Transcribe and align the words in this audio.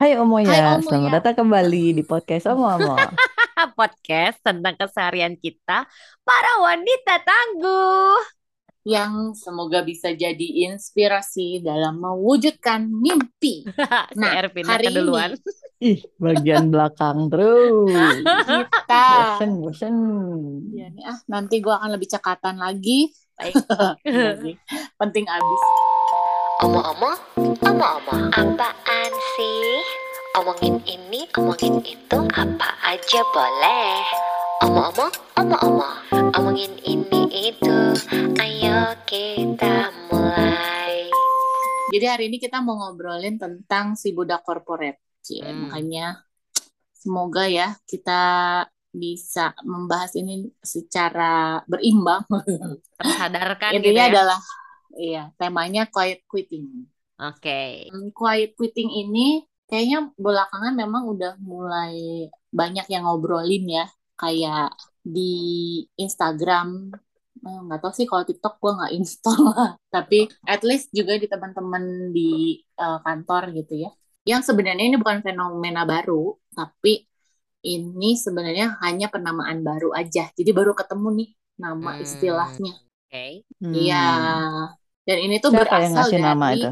Hai 0.00 0.16
Omo 0.16 0.40
Hai 0.40 0.48
ya, 0.48 0.80
Omo 0.80 0.88
selamat 0.88 1.12
ya, 1.12 1.20
datang 1.20 1.44
kembali 1.44 1.92
di 1.92 2.00
podcast 2.00 2.48
Omo 2.48 2.72
Omo. 2.72 2.96
podcast 3.76 4.40
tentang 4.40 4.72
keseharian 4.80 5.36
kita 5.36 5.84
para 6.24 6.52
wanita 6.64 7.20
tangguh. 7.20 8.16
yang 8.80 9.36
semoga 9.36 9.84
bisa 9.84 10.16
jadi 10.16 10.72
inspirasi 10.72 11.60
dalam 11.60 12.00
mewujudkan 12.00 12.88
mimpi. 12.88 13.68
Nah, 14.16 14.40
Ervina 14.40 14.80
hari 14.80 14.88
keduluan. 14.88 15.36
Ih, 15.84 16.00
bagian 16.16 16.72
belakang 16.72 17.28
terus. 17.28 17.92
Kita, 18.24 19.36
Bosen, 19.36 19.50
bosen. 19.60 19.96
ya 20.72 20.88
nih 20.96 21.04
ah 21.04 21.20
nanti 21.28 21.60
gua 21.60 21.76
akan 21.76 22.00
lebih 22.00 22.08
cekatan 22.08 22.56
lagi. 22.56 23.12
Baik. 23.36 23.52
Iya 24.08 24.56
penting 24.96 25.28
abis. 25.28 25.60
Omong-omong, 26.64 27.20
apaan 27.60 28.48
sih? 28.56 28.89
Omongin 30.40 30.80
ini, 30.88 31.28
omongin 31.36 31.84
itu, 31.84 32.16
apa 32.32 32.72
aja 32.80 33.20
boleh. 33.28 34.00
Omong-omong, 34.64 35.12
omong-omong, 35.36 35.96
omongin 36.32 36.72
ini 36.80 37.52
itu, 37.52 37.76
ayo 38.40 38.96
kita 39.04 39.92
mulai. 40.08 41.12
Jadi 41.92 42.06
hari 42.08 42.24
ini 42.32 42.40
kita 42.40 42.64
mau 42.64 42.72
ngobrolin 42.80 43.36
tentang 43.36 44.00
si 44.00 44.16
budak 44.16 44.40
korporat. 44.40 44.96
Hmm. 45.28 45.68
Makanya 45.68 46.24
semoga 46.96 47.44
ya 47.44 47.76
kita 47.84 48.22
bisa 48.96 49.52
membahas 49.60 50.16
ini 50.16 50.48
secara 50.64 51.60
berimbang. 51.68 52.24
Tersadarkan 52.96 53.76
gitu 53.76 53.92
Intinya 53.92 54.04
ya. 54.08 54.12
adalah 54.16 54.40
iya, 54.96 55.22
temanya 55.36 55.84
quiet 55.84 56.24
quitting. 56.24 56.88
Oke. 57.20 57.92
Hmm, 57.92 58.08
quiet 58.16 58.56
quitting 58.56 58.88
ini 58.88 59.49
kayaknya 59.70 59.98
belakangan 60.24 60.74
memang 60.82 61.02
udah 61.12 61.32
mulai 61.50 61.94
banyak 62.58 62.86
yang 62.92 63.02
ngobrolin 63.06 63.64
ya 63.78 63.84
kayak 64.20 64.74
di 65.14 65.22
Instagram 65.96 66.92
Eh, 67.40 67.60
nggak 67.64 67.80
tahu 67.80 67.92
sih 67.96 68.04
kalau 68.04 68.20
TikTok 68.28 68.60
gue 68.60 68.72
nggak 68.76 68.92
install 69.00 69.40
lah 69.48 69.70
tapi 69.94 70.28
at 70.44 70.60
least 70.60 70.92
juga 70.92 71.16
di 71.16 71.24
teman-teman 71.24 72.12
di 72.12 72.60
eh, 72.76 72.98
kantor 73.00 73.42
gitu 73.56 73.80
ya 73.80 73.90
yang 74.28 74.44
sebenarnya 74.44 74.84
ini 74.92 75.00
bukan 75.00 75.24
fenomena 75.24 75.88
baru 75.88 76.36
tapi 76.52 77.08
ini 77.64 78.10
sebenarnya 78.20 78.76
hanya 78.84 79.08
penamaan 79.08 79.64
baru 79.64 79.88
aja 79.96 80.28
jadi 80.36 80.50
baru 80.52 80.76
ketemu 80.76 81.08
nih 81.16 81.30
nama 81.64 81.90
Hmm. 81.90 82.04
istilahnya 82.04 82.72
Oke. 83.08 83.24
Hmm. 83.60 83.72
Iya 83.72 83.96
dan 85.06 85.18
ini 85.24 85.36
tuh 85.44 85.52
Siapa 85.52 85.74
yang 85.82 85.92
berasal 85.92 85.92
ngasih 85.96 86.18
nama 86.26 86.46
dari 86.48 86.56
itu? 86.56 86.68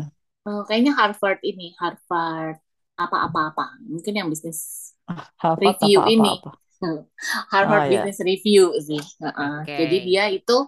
Eh, 0.49 0.61
kayaknya 0.69 0.93
Harvard 0.97 1.41
ini, 1.45 1.77
Harvard 1.77 2.57
apa-apa-apa. 2.99 3.79
Mungkin 3.87 4.13
yang 4.13 4.29
bisnis 4.29 4.93
Harvard 5.39 5.79
review 5.79 5.99
apa-apa 6.03 6.13
ini, 6.13 6.33
apa? 6.35 6.53
Oh, 6.79 7.03
Harvard 7.51 7.91
ya. 7.91 8.07
Business 8.07 8.23
Review 8.23 8.71
sih. 8.79 9.03
Heeh. 9.19 9.67
Oke. 9.67 9.75
Jadi 9.83 9.97
dia 10.07 10.31
itu 10.31 10.63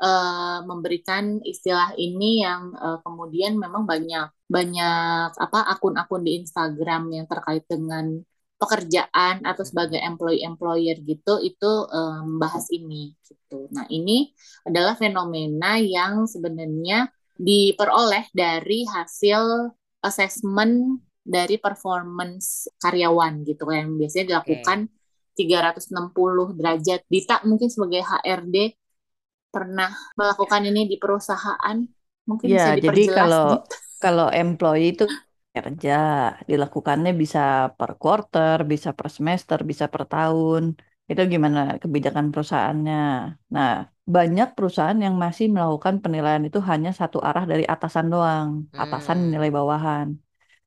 eh, 0.00 0.58
memberikan 0.64 1.36
istilah 1.44 1.92
ini 2.00 2.40
yang 2.40 2.72
eh, 2.72 2.98
kemudian 3.04 3.60
memang 3.60 3.84
banyak 3.84 4.32
banyak 4.48 5.30
apa 5.36 5.58
akun-akun 5.76 6.24
di 6.24 6.40
Instagram 6.40 7.12
yang 7.12 7.26
terkait 7.28 7.68
dengan 7.68 8.24
pekerjaan 8.56 9.44
atau 9.44 9.60
sebagai 9.68 10.00
employee 10.00 10.48
employer 10.48 10.96
gitu 11.04 11.36
itu 11.44 11.72
eh, 11.92 12.20
membahas 12.24 12.64
ini 12.72 13.12
gitu. 13.28 13.68
Nah, 13.68 13.84
ini 13.92 14.32
adalah 14.64 14.96
fenomena 14.96 15.76
yang 15.76 16.24
sebenarnya 16.24 17.12
diperoleh 17.36 18.32
dari 18.32 18.88
hasil 18.88 19.68
assessment 20.00 21.04
dari 21.24 21.56
performance 21.64 22.68
karyawan 22.82 23.32
gitu 23.48 23.64
yang 23.72 23.88
biasanya 24.00 24.24
dilakukan 24.36 24.78
360 25.36 26.46
derajat. 26.58 27.00
Dita 27.10 27.42
mungkin 27.48 27.68
sebagai 27.72 28.00
HRD 28.04 28.56
pernah 29.54 29.90
melakukan 30.18 30.62
ini 30.70 30.86
di 30.90 30.96
perusahaan. 31.02 31.78
Mungkin 32.28 32.50
bisa 32.56 32.70
Ya, 32.70 32.76
jadi 32.84 33.00
diperjelas 33.00 33.16
kalau 33.16 33.38
Dit. 33.42 33.64
kalau 34.02 34.24
employee 34.40 34.86
itu 34.92 35.04
kerja 35.56 35.92
dilakukannya 36.50 37.10
bisa 37.22 37.38
per 37.78 37.90
quarter, 38.02 38.56
bisa 38.72 38.88
per 38.98 39.08
semester, 39.16 39.58
bisa 39.70 39.84
per 39.92 40.02
tahun. 40.12 40.62
Itu 41.10 41.20
gimana 41.32 41.58
kebijakan 41.82 42.26
perusahaannya. 42.32 42.94
Nah, 43.54 43.70
banyak 44.14 44.46
perusahaan 44.56 45.00
yang 45.06 45.14
masih 45.24 45.46
melakukan 45.54 45.94
penilaian 46.02 46.44
itu 46.48 46.58
hanya 46.70 46.90
satu 47.00 47.18
arah 47.28 47.44
dari 47.52 47.64
atasan 47.72 48.06
doang. 48.12 48.48
Atasan 48.82 49.18
Hmm. 49.18 49.32
nilai 49.32 49.50
bawahan. 49.56 50.06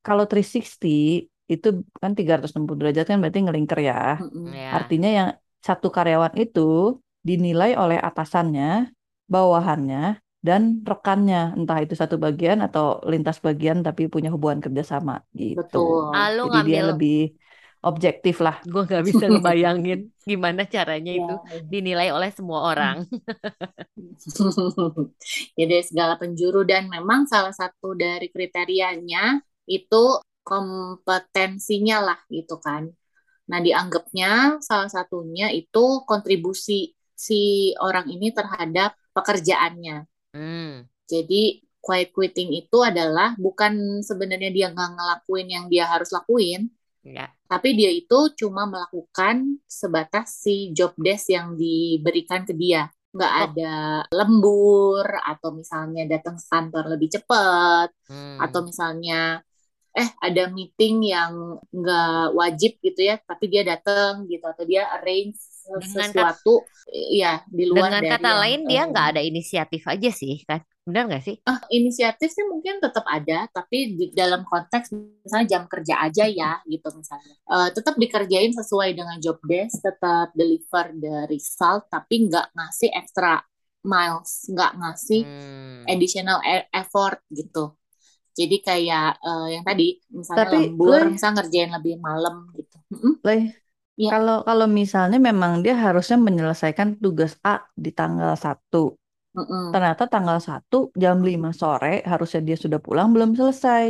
Kalau 0.08 0.24
360 0.32 1.28
itu 1.54 1.68
kan 2.02 2.12
360 2.18 2.78
derajat 2.82 3.06
kan 3.10 3.18
berarti 3.24 3.40
ngelingker 3.46 3.80
ya. 3.90 3.96
Ya. 4.54 4.72
Artinya 4.78 5.10
yang 5.18 5.30
satu 5.68 5.88
karyawan 5.96 6.34
itu 6.44 6.60
dinilai 7.28 7.72
oleh 7.82 7.98
atasannya, 8.08 8.66
bawahannya, 9.34 9.98
dan 10.48 10.62
rekannya. 10.90 11.38
Entah 11.58 11.78
itu 11.84 11.94
satu 12.02 12.16
bagian 12.26 12.58
atau 12.66 12.84
lintas 13.12 13.38
bagian 13.46 13.78
tapi 13.88 14.02
punya 14.14 14.30
hubungan 14.34 14.62
kerjasama 14.66 15.14
gitu. 15.42 15.78
Betul. 15.78 16.14
Ah, 16.16 16.30
Jadi 16.44 16.58
dia 16.68 16.80
ngambil 16.80 16.86
lebih 16.90 17.14
objektif 17.88 18.36
lah. 18.46 18.56
gue 18.72 18.82
nggak 18.88 19.04
bisa 19.10 19.24
ngebayangin 19.32 20.00
gimana 20.30 20.62
caranya 20.74 21.12
itu 21.20 21.32
Ya. 21.40 21.64
dinilai 21.72 22.08
oleh 22.16 22.30
semua 22.38 22.60
orang. 22.70 22.98
Jadi 25.60 25.76
segala 25.90 26.16
penjuru 26.22 26.62
dan 26.68 26.88
memang 26.92 27.26
salah 27.30 27.54
satu 27.54 27.94
dari 27.98 28.28
kriterianya 28.34 29.42
itu 29.68 30.04
kompetensinya 30.42 31.98
lah 32.02 32.20
gitu 32.32 32.58
kan. 32.64 32.88
Nah, 33.48 33.60
dianggapnya 33.64 34.60
salah 34.60 34.92
satunya 34.92 35.52
itu 35.52 36.04
kontribusi 36.04 36.92
si 37.16 37.72
orang 37.80 38.08
ini 38.12 38.32
terhadap 38.32 38.96
pekerjaannya. 39.16 40.08
Hmm. 40.36 40.88
Jadi 41.08 41.64
quiet 41.80 42.12
quitting 42.12 42.52
itu 42.52 42.84
adalah 42.84 43.34
bukan 43.40 44.04
sebenarnya 44.04 44.52
dia 44.52 44.68
nggak 44.76 44.92
ngelakuin 45.00 45.48
yang 45.48 45.66
dia 45.72 45.88
harus 45.88 46.12
lakuin, 46.12 46.68
Ya. 47.08 47.32
tapi 47.48 47.72
dia 47.80 47.88
itu 47.88 48.36
cuma 48.36 48.68
melakukan 48.68 49.64
sebatas 49.64 50.44
si 50.44 50.76
job 50.76 50.92
desk 51.00 51.32
yang 51.32 51.56
diberikan 51.56 52.44
ke 52.44 52.52
dia. 52.52 52.92
Nggak 53.16 53.32
Oh. 53.34 53.44
ada 53.48 53.74
lembur 54.12 55.08
atau 55.24 55.56
misalnya 55.56 56.04
datang 56.04 56.36
kantor 56.36 56.92
lebih 57.00 57.16
cepat 57.16 57.90
Hmm. 58.12 58.44
atau 58.44 58.60
misalnya 58.68 59.40
eh 60.02 60.10
ada 60.26 60.42
meeting 60.58 60.96
yang 61.14 61.34
nggak 61.74 62.08
wajib 62.40 62.72
gitu 62.86 63.02
ya, 63.10 63.16
tapi 63.30 63.46
dia 63.52 63.62
datang 63.72 64.14
gitu 64.32 64.46
atau 64.46 64.64
dia 64.72 64.82
arrange 64.96 65.38
Dengan 65.80 66.12
sesuatu 66.16 66.70
ya 67.22 67.44
di 67.58 67.64
luar 67.72 67.92
Dengan 67.92 68.04
dari 68.04 68.08
kata 68.12 68.32
yang 68.32 68.44
lain 68.44 68.60
dia 68.70 68.82
nggak 68.92 69.06
ada 69.16 69.22
inisiatif 69.30 69.82
aja 69.94 70.10
sih 70.20 70.36
kan? 70.50 70.60
Benar 70.88 71.04
nggak 71.08 71.24
sih? 71.28 71.36
Ah, 71.48 71.64
inisiatif 71.72 72.28
sih 72.36 72.44
mungkin 72.52 72.84
tetap 72.84 73.08
ada, 73.08 73.48
tapi 73.56 73.96
di 73.96 74.06
dalam 74.12 74.44
konteks 74.44 74.92
misalnya 75.24 75.48
jam 75.56 75.64
kerja 75.72 75.96
aja 76.04 76.28
ya, 76.28 76.60
gitu 76.68 76.92
misalnya. 76.92 77.24
Eh, 77.48 77.70
tetap 77.72 77.96
dikerjain 77.96 78.52
sesuai 78.52 78.92
dengan 78.92 79.16
job 79.24 79.40
desk, 79.48 79.80
tetap 79.80 80.36
deliver 80.36 80.92
the 81.00 81.24
result, 81.32 81.88
tapi 81.88 82.28
nggak 82.28 82.52
ngasih 82.52 82.92
extra 83.00 83.40
miles, 83.88 84.52
nggak 84.52 84.72
ngasih 84.76 85.22
Hmm. 85.22 85.88
additional 85.88 86.40
e- 86.44 86.68
effort 86.76 87.24
gitu. 87.32 87.76
Jadi 88.40 88.56
kayak 88.68 89.04
eh, 89.28 89.46
yang 89.56 89.64
tadi, 89.70 89.84
misalnya 90.20 90.46
Tapi, 90.46 90.56
lembur, 90.56 91.02
Loy, 91.02 91.04
misalnya 91.14 91.36
ngerjain 91.44 91.72
lebih 91.78 91.94
malam 92.08 92.36
gitu. 92.58 92.78
Leh, 93.28 93.42
Iya. 93.98 94.12
kalau 94.12 94.36
kalau 94.48 94.68
misalnya 94.80 95.18
memang 95.30 95.54
dia 95.66 95.76
harusnya 95.86 96.18
menyelesaikan 96.28 96.88
tugas 97.04 97.34
A 97.52 97.54
di 97.84 97.90
tanggal 98.00 98.32
1. 98.46 98.78
Mm-mm. 99.36 99.68
Ternyata 99.74 100.04
tanggal 100.14 100.38
1 100.50 100.78
jam 101.04 101.18
5 101.30 101.50
sore 101.62 101.94
harusnya 102.12 102.42
dia 102.48 102.58
sudah 102.64 102.80
pulang 102.86 103.08
belum 103.16 103.32
selesai. 103.40 103.86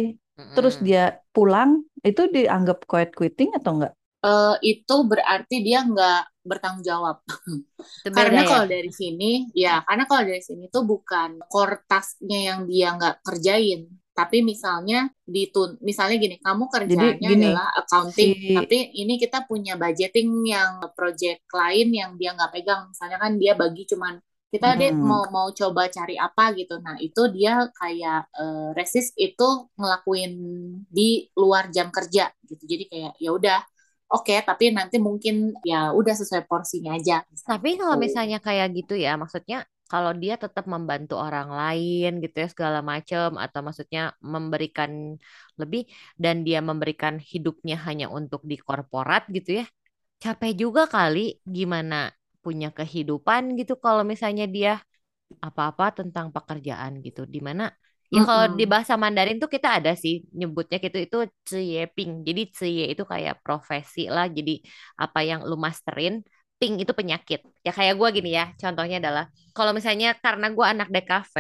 Terus 0.55 0.75
Mm-mm. 0.77 0.87
dia 0.87 1.01
pulang 1.35 1.69
itu 2.09 2.21
dianggap 2.35 2.77
quiet 2.91 3.11
quitting 3.19 3.49
atau 3.59 3.71
enggak? 3.77 3.93
Eh, 4.25 4.55
itu 4.73 4.95
berarti 5.11 5.55
dia 5.67 5.79
nggak 5.85 6.19
bertanggung 6.49 6.83
jawab. 6.89 7.17
Itu 8.07 8.09
Karena 8.17 8.41
ya. 8.41 8.47
kalau 8.49 8.65
dari 8.65 8.89
sini, 8.89 9.45
ya 9.53 9.85
karena 9.87 10.03
kalau 10.09 10.23
dari 10.25 10.41
sini 10.41 10.63
tuh 10.73 10.83
bukan 10.91 11.29
core 11.51 11.85
task-nya 11.89 12.39
yang 12.49 12.59
dia 12.71 12.87
nggak 12.97 13.15
kerjain, 13.25 13.81
tapi 14.17 14.41
misalnya 14.41 15.13
ditun, 15.29 15.77
misalnya 15.85 16.17
gini, 16.17 16.35
kamu 16.41 16.65
Jadi 16.65 16.73
kerjaannya 16.73 17.29
gini, 17.29 17.53
adalah 17.53 17.67
accounting, 17.77 18.31
si 18.33 18.49
tapi 18.57 18.77
ini 18.97 19.13
kita 19.21 19.45
punya 19.45 19.77
budgeting 19.77 20.41
yang 20.41 20.81
project 20.97 21.45
lain 21.53 21.93
yang 21.93 22.11
dia 22.17 22.33
nggak 22.33 22.49
pegang, 22.49 22.89
misalnya 22.89 23.17
kan 23.21 23.37
dia 23.37 23.53
bagi 23.53 23.85
cuman 23.85 24.17
kita 24.49 24.79
deh 24.79 24.91
hmm, 24.95 25.05
mau 25.05 25.23
mau 25.29 25.47
coba 25.53 25.85
cari 25.93 26.17
apa 26.17 26.55
gitu, 26.57 26.81
nah 26.81 26.97
itu 26.97 27.21
dia 27.29 27.69
kayak 27.77 28.21
eh, 28.41 28.69
resist 28.73 29.13
itu 29.21 29.69
ngelakuin 29.77 30.33
di 30.89 31.29
luar 31.37 31.69
jam 31.69 31.93
kerja 31.93 32.33
gitu, 32.49 32.63
jadi 32.65 32.83
kayak 32.89 33.13
ya 33.21 33.29
udah 33.37 33.59
oke, 34.17 34.33
tapi 34.49 34.73
nanti 34.73 34.97
mungkin 34.97 35.53
ya 35.61 35.93
udah 35.93 36.13
sesuai 36.17 36.49
porsinya 36.49 36.97
aja, 36.97 37.21
misalnya 37.29 37.61
Tapi 37.61 37.69
kalau 37.79 37.95
gitu. 37.95 38.03
misalnya 38.05 38.39
kayak 38.41 38.67
gitu 38.73 38.95
ya, 38.97 39.13
maksudnya 39.21 39.67
kalau 39.91 40.11
dia 40.21 40.35
tetap 40.43 40.65
membantu 40.73 41.13
orang 41.25 41.49
lain 41.59 42.09
gitu 42.23 42.35
ya 42.43 42.47
segala 42.53 42.79
macam 42.91 43.27
atau 43.43 43.59
maksudnya 43.65 44.01
memberikan 44.33 44.91
lebih 45.59 45.87
dan 46.23 46.35
dia 46.47 46.59
memberikan 46.69 47.15
hidupnya 47.31 47.75
hanya 47.87 48.07
untuk 48.11 48.41
di 48.43 48.55
korporat 48.59 49.25
gitu 49.31 49.63
ya 49.63 49.65
capek 50.23 50.51
juga 50.57 50.81
kali 50.89 51.37
gimana 51.45 52.09
punya 52.43 52.69
kehidupan 52.71 53.59
gitu 53.59 53.73
kalau 53.77 54.03
misalnya 54.07 54.45
dia 54.47 54.73
apa-apa 55.43 55.85
tentang 56.03 56.31
pekerjaan 56.31 57.03
gitu. 57.03 57.27
Di 57.27 57.39
mana 57.43 57.67
ya 58.07 58.23
kalau 58.23 58.55
di 58.55 58.63
bahasa 58.63 58.95
Mandarin 58.95 59.35
tuh 59.43 59.51
kita 59.51 59.83
ada 59.83 59.91
sih 59.99 60.23
nyebutnya 60.31 60.77
gitu 60.79 60.97
itu 61.05 61.17
ping. 61.95 62.11
Jadi 62.27 62.41
ciye 62.55 62.85
itu 62.93 63.03
kayak 63.03 63.43
profesi 63.43 64.07
lah 64.07 64.25
jadi 64.31 64.63
apa 65.03 65.19
yang 65.27 65.43
lu 65.43 65.59
masterin 65.59 66.23
ping 66.59 66.73
itu 66.81 66.93
penyakit. 66.99 67.39
Ya 67.65 67.71
kayak 67.77 67.93
gua 67.99 68.09
gini 68.17 68.29
ya 68.39 68.43
contohnya 68.61 68.95
adalah 69.01 69.23
kalau 69.55 69.71
misalnya 69.77 70.07
karena 70.23 70.45
gua 70.55 70.65
anak 70.73 70.87
DKV 70.93 71.35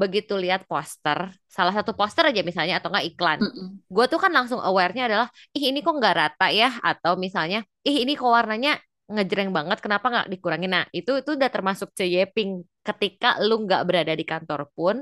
begitu 0.00 0.32
lihat 0.36 0.60
poster 0.68 1.18
salah 1.56 1.72
satu 1.76 1.92
poster 1.98 2.24
aja 2.28 2.40
misalnya 2.44 2.74
atau 2.78 2.88
enggak 2.92 3.06
iklan 3.16 3.40
Mm-mm. 3.40 3.80
gue 3.94 4.04
tuh 4.12 4.18
kan 4.24 4.28
langsung 4.36 4.60
aware-nya 4.60 5.02
adalah 5.08 5.28
ih 5.56 5.64
ini 5.70 5.78
kok 5.84 5.94
nggak 6.00 6.14
rata 6.20 6.46
ya? 6.52 6.68
Atau 6.82 7.12
misalnya 7.24 7.58
ih 7.86 7.96
ini 8.02 8.12
kok 8.18 8.28
warnanya 8.36 8.70
ngejreng 9.12 9.50
banget 9.56 9.78
kenapa 9.84 10.06
nggak 10.12 10.26
dikurangin? 10.32 10.70
Nah 10.74 10.84
itu 10.98 11.10
itu 11.22 11.30
udah 11.38 11.50
termasuk 11.54 11.88
ceyeping 11.98 12.50
ketika 12.86 13.26
lu 13.46 13.64
nggak 13.64 13.82
berada 13.88 14.12
di 14.20 14.24
kantor 14.26 14.60
pun 14.76 14.96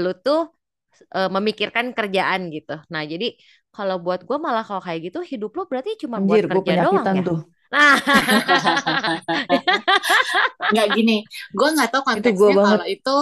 lu 0.00 0.08
tuh 0.24 0.38
eh, 1.16 1.28
memikirkan 1.36 1.86
kerjaan 1.96 2.40
gitu. 2.54 2.72
Nah 2.92 3.02
jadi 3.12 3.26
kalau 3.74 3.96
buat 4.04 4.20
gue 4.28 4.36
malah 4.46 4.62
kalau 4.68 4.82
kayak 4.86 5.00
gitu 5.12 5.18
hidup 5.32 5.50
lu 5.58 5.62
berarti 5.70 5.90
cuma 6.02 6.18
buat 6.28 6.42
gue 6.50 6.62
kerja 6.68 6.84
doang 6.84 7.08
ya. 7.18 7.22
tuh. 7.26 7.38
Nah. 7.72 7.96
Nggak 10.72 10.88
gini. 10.96 11.16
Gue 11.54 11.68
nggak 11.74 11.90
tahu 11.92 12.02
Itu 12.02 12.08
konteksnya 12.08 12.54
banget. 12.56 12.68
kalau 12.68 12.86
itu 12.88 13.16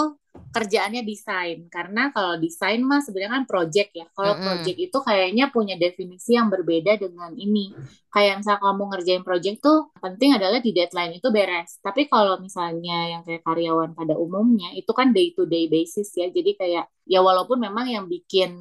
kerjaannya 0.53 1.03
desain. 1.05 1.59
Karena 1.69 2.03
kalau 2.13 2.35
desain 2.41 2.81
mah 2.85 3.01
sebenarnya 3.05 3.33
kan 3.41 3.45
project 3.49 3.91
ya. 3.93 4.07
Kalau 4.13 4.33
Mm-mm. 4.37 4.45
project 4.45 4.79
itu 4.81 4.99
kayaknya 5.05 5.45
punya 5.53 5.75
definisi 5.77 6.37
yang 6.37 6.49
berbeda 6.53 6.97
dengan 7.01 7.33
ini. 7.37 7.73
Kayak 8.13 8.41
misal 8.41 8.57
kamu 8.61 8.83
ngerjain 8.93 9.25
project 9.25 9.59
tuh 9.61 9.93
penting 10.01 10.37
adalah 10.37 10.61
di 10.61 10.73
deadline 10.73 11.21
itu 11.21 11.29
beres. 11.29 11.77
Tapi 11.85 12.09
kalau 12.09 12.41
misalnya 12.41 13.19
yang 13.19 13.23
kayak 13.27 13.45
karyawan 13.45 13.93
pada 13.93 14.17
umumnya 14.17 14.73
itu 14.73 14.89
kan 14.97 15.13
day 15.13 15.37
to 15.37 15.45
day 15.45 15.69
basis 15.69 16.09
ya. 16.17 16.33
Jadi 16.33 16.57
kayak 16.57 16.89
ya 17.05 17.21
walaupun 17.21 17.61
memang 17.61 17.93
yang 17.93 18.09
bikin 18.09 18.57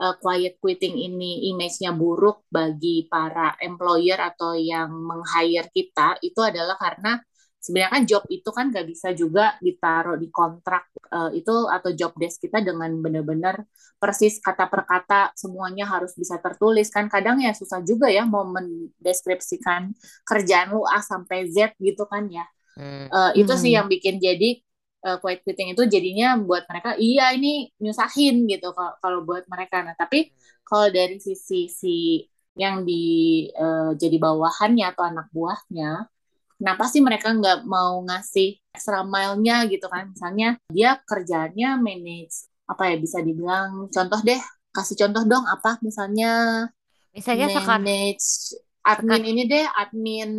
uh, 0.00 0.14
quiet 0.20 0.58
quitting 0.62 0.96
ini 0.96 1.50
image-nya 1.52 1.92
buruk 1.96 2.44
bagi 2.48 3.06
para 3.08 3.56
employer 3.60 4.18
atau 4.20 4.54
yang 4.56 4.92
meng-hire 4.92 5.68
kita 5.72 6.16
itu 6.22 6.40
adalah 6.40 6.76
karena 6.80 7.20
sebenarnya 7.58 7.92
kan 7.92 8.04
job 8.06 8.24
itu 8.30 8.50
kan 8.54 8.70
nggak 8.70 8.86
bisa 8.86 9.10
juga 9.16 9.58
ditaruh 9.58 10.14
di 10.20 10.28
kontrak 10.30 10.86
uh, 11.10 11.30
itu 11.34 11.66
atau 11.66 11.90
job 11.98 12.14
desk 12.14 12.46
kita 12.46 12.62
dengan 12.62 12.94
benar-benar 13.02 13.66
persis 13.98 14.38
kata 14.38 14.70
per 14.70 14.86
kata 14.86 15.34
semuanya 15.34 15.88
harus 15.88 16.14
bisa 16.14 16.38
tertulis 16.38 16.92
kan 16.92 17.10
kadang 17.10 17.42
ya 17.42 17.50
susah 17.56 17.82
juga 17.82 18.06
ya 18.06 18.22
mau 18.28 18.46
mendeskripsikan 18.46 19.90
kerjaan 20.22 20.76
lu 20.76 20.86
A 20.86 21.02
sampai 21.02 21.50
Z 21.50 21.74
gitu 21.80 22.06
kan 22.06 22.28
ya 22.30 22.46
Hmm. 22.76 23.08
Uh, 23.08 23.32
itu 23.32 23.56
sih 23.56 23.72
Hmm. 23.72 23.76
yang 23.80 23.86
bikin 23.88 24.20
jadi 24.20 24.60
uh, 25.06 25.18
quiet 25.22 25.46
quitting 25.46 25.70
itu 25.70 25.86
jadinya 25.86 26.34
buat 26.42 26.66
mereka 26.66 26.98
iya 26.98 27.30
ini 27.30 27.70
nyusahin 27.78 28.50
gitu 28.50 28.74
kalau 28.74 29.22
buat 29.22 29.46
mereka. 29.46 29.86
Nah 29.86 29.94
tapi 29.94 30.34
kalau 30.66 30.90
dari 30.90 31.22
sisi 31.22 31.70
si 31.70 32.26
yang 32.58 32.82
di 32.82 33.46
uh, 33.54 33.94
jadi 33.94 34.18
bawahannya 34.18 34.86
atau 34.90 35.04
anak 35.06 35.30
buahnya 35.30 36.10
kenapa 36.58 36.88
sih 36.90 37.04
mereka 37.04 37.30
nggak 37.36 37.68
mau 37.68 38.00
ngasih 38.02 38.58
extra 38.74 39.06
mile-nya 39.06 39.70
gitu 39.70 39.86
kan? 39.86 40.10
Misalnya 40.10 40.58
dia 40.66 40.98
kerjanya 41.06 41.78
manage 41.78 42.50
apa 42.66 42.90
ya 42.90 42.96
bisa 42.98 43.22
dibilang 43.22 43.86
contoh 43.94 44.20
deh 44.26 44.40
kasih 44.74 44.98
contoh 45.06 45.22
dong 45.22 45.46
apa 45.46 45.78
misalnya 45.80 46.66
misalnya 47.14 47.46
sekarang 47.48 47.86
manage 47.86 48.58
admin 48.86 49.22
ini 49.26 49.42
deh 49.50 49.66
admin 49.82 50.30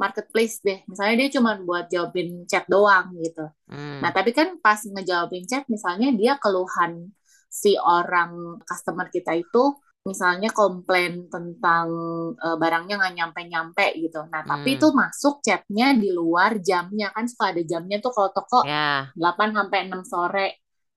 marketplace 0.00 0.56
deh 0.64 0.80
misalnya 0.88 1.14
dia 1.20 1.28
cuma 1.36 1.50
buat 1.60 1.86
jawabin 1.92 2.48
chat 2.50 2.64
doang 2.66 3.12
gitu 3.20 3.44
Hmm. 3.72 4.00
nah 4.04 4.10
tapi 4.12 4.30
kan 4.36 4.60
pas 4.64 4.80
ngejawabin 4.84 5.44
chat 5.48 5.64
misalnya 5.68 6.08
dia 6.12 6.36
keluhan 6.40 7.08
si 7.48 7.76
orang 7.76 8.60
customer 8.68 9.08
kita 9.08 9.32
itu 9.36 9.64
misalnya 10.02 10.50
komplain 10.50 11.30
tentang 11.30 11.88
uh, 12.36 12.56
barangnya 12.58 12.94
nggak 13.00 13.14
nyampe-nyampe 13.18 13.86
gitu 14.02 14.20
nah 14.32 14.42
tapi 14.42 14.74
Hmm. 14.74 14.76
itu 14.80 14.86
masuk 14.92 15.34
chatnya 15.46 15.94
di 15.94 16.08
luar 16.10 16.58
jamnya 16.60 17.08
kan 17.14 17.24
suka 17.30 17.52
ada 17.54 17.62
jamnya 17.62 17.96
tuh 18.04 18.12
kalau 18.16 18.30
toko 18.34 18.60
ya 18.66 19.08
8 19.16 19.48
sampai 19.56 19.78
6 19.88 20.02
sore. 20.04 20.48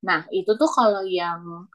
Nah, 0.05 0.21
itu 0.29 0.51
tuh 0.53 0.69
kalau 0.69 1.01
yang 1.01 1.65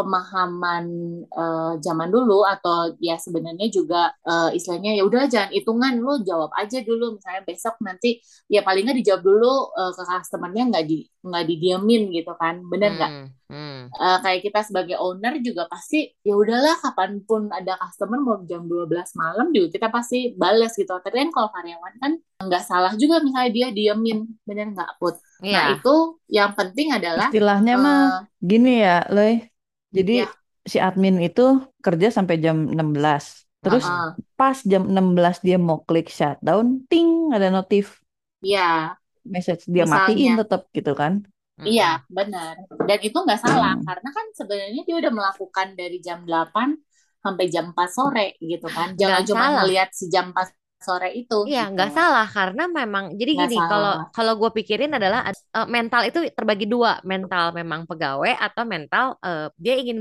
pemahaman 0.00 0.84
eh, 1.28 1.72
zaman 1.84 2.08
dulu 2.08 2.48
atau 2.48 2.96
ya 2.96 3.20
sebenarnya 3.20 3.68
juga 3.68 4.16
eh, 4.24 4.56
istilahnya 4.56 4.96
ya 4.96 5.04
udah 5.04 5.28
jangan 5.28 5.50
hitungan 5.52 5.94
lu 6.00 6.24
jawab 6.24 6.48
aja 6.56 6.80
dulu 6.80 7.20
misalnya 7.20 7.44
besok 7.44 7.76
nanti 7.84 8.16
ya 8.48 8.64
paling 8.64 8.88
nggak 8.88 8.98
dijawab 9.04 9.22
dulu 9.22 9.52
eh, 9.76 9.92
ke 9.92 10.02
customernya 10.02 10.64
nggak 10.72 10.84
di 10.88 11.04
nggak 11.20 11.44
didiamin 11.44 12.02
gitu 12.16 12.32
kan 12.34 12.64
bener 12.64 12.96
nggak 12.96 13.10
Hmm. 13.10 13.28
Hmm. 13.50 13.90
Eh, 13.90 14.18
kayak 14.22 14.40
kita 14.46 14.62
sebagai 14.62 14.94
owner 14.94 15.42
juga 15.42 15.66
pasti 15.66 16.06
ya 16.22 16.38
udahlah 16.38 16.78
kapan 16.78 17.18
pun 17.26 17.50
ada 17.50 17.74
customer 17.76 18.22
mau 18.22 18.38
jam 18.46 18.62
12 18.62 18.86
malam 19.18 19.50
juga 19.50 19.74
kita 19.74 19.90
pasti 19.90 20.38
balas 20.38 20.78
gitu 20.78 20.94
tapi 21.02 21.18
kan 21.18 21.34
kalau 21.34 21.50
karyawan 21.50 21.94
kan 21.98 22.12
nggak 22.46 22.62
salah 22.62 22.94
juga 22.94 23.18
misalnya 23.18 23.50
dia 23.50 23.68
diemin 23.74 24.22
bener 24.46 24.70
nggak 24.70 25.02
put 25.02 25.18
Nah, 25.40 25.48
Iya. 25.48 25.62
itu 25.80 25.96
yang 26.28 26.52
penting 26.52 26.92
adalah 26.92 27.32
Istilahnya 27.32 27.74
mah 27.80 28.00
eh 28.22 28.44
gini 28.44 28.84
ya, 28.84 29.02
Loy. 29.08 29.49
Jadi 29.90 30.12
ya, 30.22 30.28
si 30.66 30.78
admin 30.78 31.16
itu 31.18 31.42
kerja 31.84 32.08
sampai 32.14 32.36
jam 32.44 32.56
16. 32.70 33.24
Terus 33.60 33.84
heeh, 33.84 34.10
pas 34.38 34.56
jam 34.64 34.82
16 34.88 35.36
dia 35.44 35.56
mau 35.60 35.82
klik 35.84 36.08
shutdown, 36.08 36.86
ting 36.88 37.28
ada 37.36 37.52
notif 37.52 38.00
ya, 38.42 38.96
message 39.24 39.62
dia 39.68 39.84
matiin 39.84 40.32
misalnya, 40.32 40.40
tetap 40.40 40.60
gitu 40.72 40.92
kan. 40.96 41.12
Iya, 41.60 42.00
benar. 42.08 42.56
Dan 42.88 42.98
itu 43.04 43.18
nggak 43.20 43.40
salah, 43.44 43.76
Hmm. 43.76 43.84
karena 43.84 44.08
kan 44.16 44.26
sebenarnya 44.32 44.82
dia 44.88 44.96
udah 44.96 45.12
melakukan 45.12 45.68
dari 45.76 46.00
jam 46.00 46.24
8 46.24 46.80
sampai 47.20 47.44
jam 47.52 47.76
4 47.76 47.90
sore 47.92 48.26
gitu 48.40 48.64
kan. 48.72 48.96
Jangan 48.96 49.22
cuma 49.28 49.44
salah. 49.44 49.56
ngelihat 49.60 49.88
si 49.92 50.08
jam 50.08 50.32
4 50.32 50.48
sore 50.86 51.08
itu 51.20 51.34
Iya, 51.48 51.60
gitu. 51.60 51.72
nggak 51.72 51.90
salah 51.96 52.24
karena 52.36 52.62
memang 52.78 53.04
jadi 53.20 53.32
Nggak 53.32 53.48
gini 53.48 53.56
kalau 53.68 53.90
salah. 53.90 54.14
kalau 54.14 54.32
gue 54.40 54.50
pikirin 54.56 54.92
adalah 54.98 55.20
eh, 55.32 55.66
mental 55.76 56.02
itu 56.08 56.18
terbagi 56.36 56.66
dua, 56.68 56.90
mental 57.12 57.44
memang 57.58 57.80
pegawai 57.88 58.32
atau 58.44 58.62
mental 58.74 59.04
eh, 59.24 59.48
dia 59.64 59.74
ingin 59.80 59.98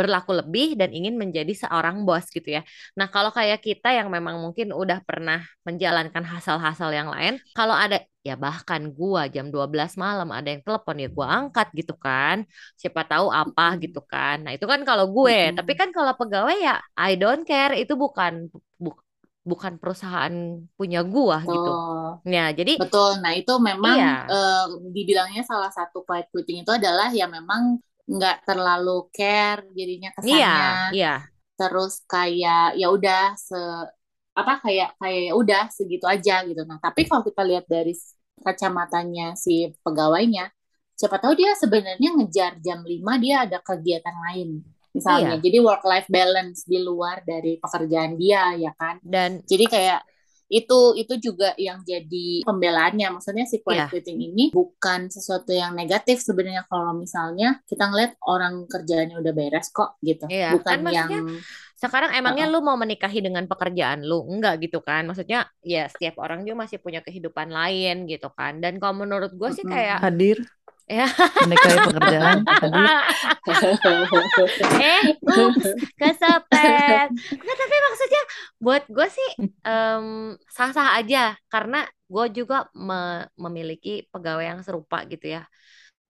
berlaku 0.00 0.32
lebih 0.40 0.66
dan 0.80 0.88
ingin 0.98 1.14
menjadi 1.20 1.52
seorang 1.62 1.96
bos 2.08 2.24
gitu 2.36 2.48
ya. 2.56 2.60
Nah, 2.98 3.06
kalau 3.14 3.28
kayak 3.38 3.60
kita 3.66 3.88
yang 3.98 4.08
memang 4.16 4.40
mungkin 4.44 4.72
udah 4.72 4.98
pernah 5.08 5.44
menjalankan 5.68 6.24
hasal-hasal 6.32 6.90
yang 6.98 7.08
lain, 7.14 7.32
kalau 7.52 7.76
ada 7.76 8.00
ya 8.24 8.34
bahkan 8.44 8.82
gua 8.96 9.28
jam 9.34 9.46
12 9.52 9.92
malam 10.00 10.28
ada 10.36 10.48
yang 10.52 10.62
telepon 10.66 10.96
ya 11.04 11.08
gua 11.12 11.26
angkat 11.44 11.66
gitu 11.78 11.92
kan. 12.00 12.36
Siapa 12.80 13.04
tahu 13.04 13.28
apa 13.28 13.62
gitu 13.84 14.00
kan. 14.12 14.36
Nah, 14.48 14.52
itu 14.56 14.64
kan 14.64 14.80
kalau 14.88 15.06
gue, 15.12 15.52
tapi 15.56 15.72
Mm-mm. 15.72 15.80
kan 15.80 15.88
kalau 15.96 16.12
pegawai 16.18 16.56
ya 16.66 16.72
I 16.96 17.10
don't 17.20 17.44
care 17.44 17.76
itu 17.76 17.92
bukan 18.00 18.48
bu- 18.80 18.96
bukan 19.40 19.80
perusahaan 19.80 20.32
punya 20.76 21.00
gua 21.00 21.40
gitu. 21.42 21.72
Betul. 21.72 22.08
Ya, 22.28 22.52
jadi 22.52 22.72
Betul. 22.76 23.10
Nah, 23.24 23.32
itu 23.32 23.52
memang 23.56 23.96
iya, 23.96 24.12
eh, 24.28 24.64
dibilangnya 24.92 25.42
salah 25.42 25.72
satu 25.72 26.04
quiet 26.04 26.28
quitting 26.28 26.62
itu 26.62 26.72
adalah 26.72 27.08
ya 27.08 27.24
memang 27.24 27.80
nggak 28.10 28.42
terlalu 28.44 29.08
care 29.14 29.64
jadinya 29.72 30.10
iya, 30.20 30.20
kesannya. 30.20 30.68
iya. 30.92 31.14
Terus 31.56 31.92
kayak 32.04 32.76
ya 32.76 32.86
udah 32.92 33.36
se 33.36 33.60
apa 34.30 34.62
kayak 34.62 34.96
kayak 34.96 35.20
ya 35.30 35.32
udah 35.36 35.62
segitu 35.72 36.04
aja 36.04 36.44
gitu. 36.44 36.62
Nah, 36.68 36.78
tapi 36.80 37.08
kalau 37.08 37.24
kita 37.24 37.42
lihat 37.44 37.64
dari 37.68 37.92
kacamatanya 38.40 39.36
si 39.36 39.68
pegawainya, 39.84 40.48
siapa 40.96 41.16
tahu 41.20 41.32
dia 41.36 41.52
sebenarnya 41.56 42.10
ngejar 42.16 42.52
jam 42.60 42.84
5 42.84 43.12
dia 43.20 43.44
ada 43.48 43.58
kegiatan 43.60 44.16
lain. 44.30 44.60
Misalnya, 44.90 45.38
Iya. 45.38 45.42
jadi 45.42 45.58
work 45.62 45.84
life 45.86 46.08
balance 46.10 46.66
di 46.66 46.78
luar 46.82 47.22
dari 47.22 47.56
pekerjaan 47.62 48.18
dia 48.18 48.54
ya 48.58 48.72
kan. 48.74 48.98
Dan 49.02 49.40
Jadi 49.46 49.64
kayak 49.70 50.00
itu 50.50 50.98
itu 50.98 51.30
juga 51.30 51.54
yang 51.54 51.86
jadi 51.86 52.42
pembelaannya. 52.42 53.06
Maksudnya 53.14 53.46
si 53.46 53.62
quiet 53.62 53.86
iya, 53.86 53.90
quitting 53.90 54.18
ini 54.18 54.50
bukan 54.50 55.06
sesuatu 55.06 55.54
yang 55.54 55.78
negatif 55.78 56.18
sebenarnya 56.26 56.66
kalau 56.66 56.90
misalnya 56.98 57.62
kita 57.70 57.86
ngeliat 57.86 58.18
orang 58.26 58.66
kerjaannya 58.66 59.14
udah 59.22 59.32
beres 59.32 59.70
kok 59.70 59.94
gitu. 60.02 60.26
iya. 60.26 60.50
Bukan 60.58 60.82
Kan 60.82 60.90
yang 60.90 61.10
sekarang 61.80 62.12
emangnya 62.12 62.44
uh-uh. 62.50 62.60
lu 62.60 62.66
mau 62.66 62.76
menikahi 62.76 63.24
dengan 63.24 63.46
pekerjaan 63.46 64.02
lu? 64.04 64.26
Enggak 64.26 64.58
gitu 64.60 64.82
kan. 64.82 65.06
Maksudnya 65.06 65.48
ya 65.62 65.86
setiap 65.86 66.18
orang 66.18 66.42
juga 66.42 66.66
masih 66.66 66.82
punya 66.82 67.00
kehidupan 67.00 67.48
lain 67.48 68.10
gitu 68.10 68.28
kan. 68.34 68.58
Dan 68.58 68.82
kalau 68.82 69.06
menurut 69.06 69.30
gue 69.32 69.50
sih 69.54 69.62
kayak 69.64 70.02
Hadir 70.02 70.42
ya 70.90 71.06
menikahi 71.42 71.78
pekerjaan, 71.86 72.38
hadir. 72.60 72.90
eh 74.80 75.02
ups 75.38 75.68
kesepet 76.00 77.08
Nggak, 77.42 77.56
tapi 77.62 77.76
maksudnya 77.86 78.22
buat 78.64 78.82
gue 78.90 79.08
sih 79.16 79.30
em, 79.66 80.06
sah-sah 80.56 80.98
aja 80.98 81.38
karena 81.52 81.86
gue 82.10 82.26
juga 82.42 82.66
me- 82.74 83.28
memiliki 83.38 84.04
pegawai 84.12 84.44
yang 84.50 84.60
serupa 84.66 85.06
gitu 85.06 85.26
ya. 85.38 85.42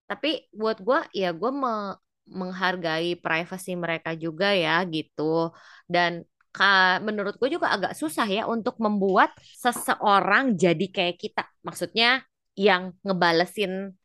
Tapi 0.09 0.49
buat 0.51 0.77
gue 0.81 0.99
ya 1.15 1.29
gue 1.31 1.51
me- 1.53 1.97
menghargai 2.31 3.19
privasi 3.19 3.71
mereka 3.77 4.11
juga 4.17 4.51
ya 4.55 4.81
gitu. 4.89 5.51
Dan 5.85 6.25
ka- 6.55 6.99
menurut 7.05 7.35
gue 7.39 7.49
juga 7.55 7.67
agak 7.75 7.93
susah 7.95 8.27
ya 8.27 8.43
untuk 8.49 8.75
membuat 8.81 9.29
seseorang 9.63 10.57
jadi 10.57 10.85
kayak 10.95 11.17
kita. 11.21 11.43
Maksudnya 11.67 12.25
yang 12.57 12.91
ngebalesin 13.05 13.95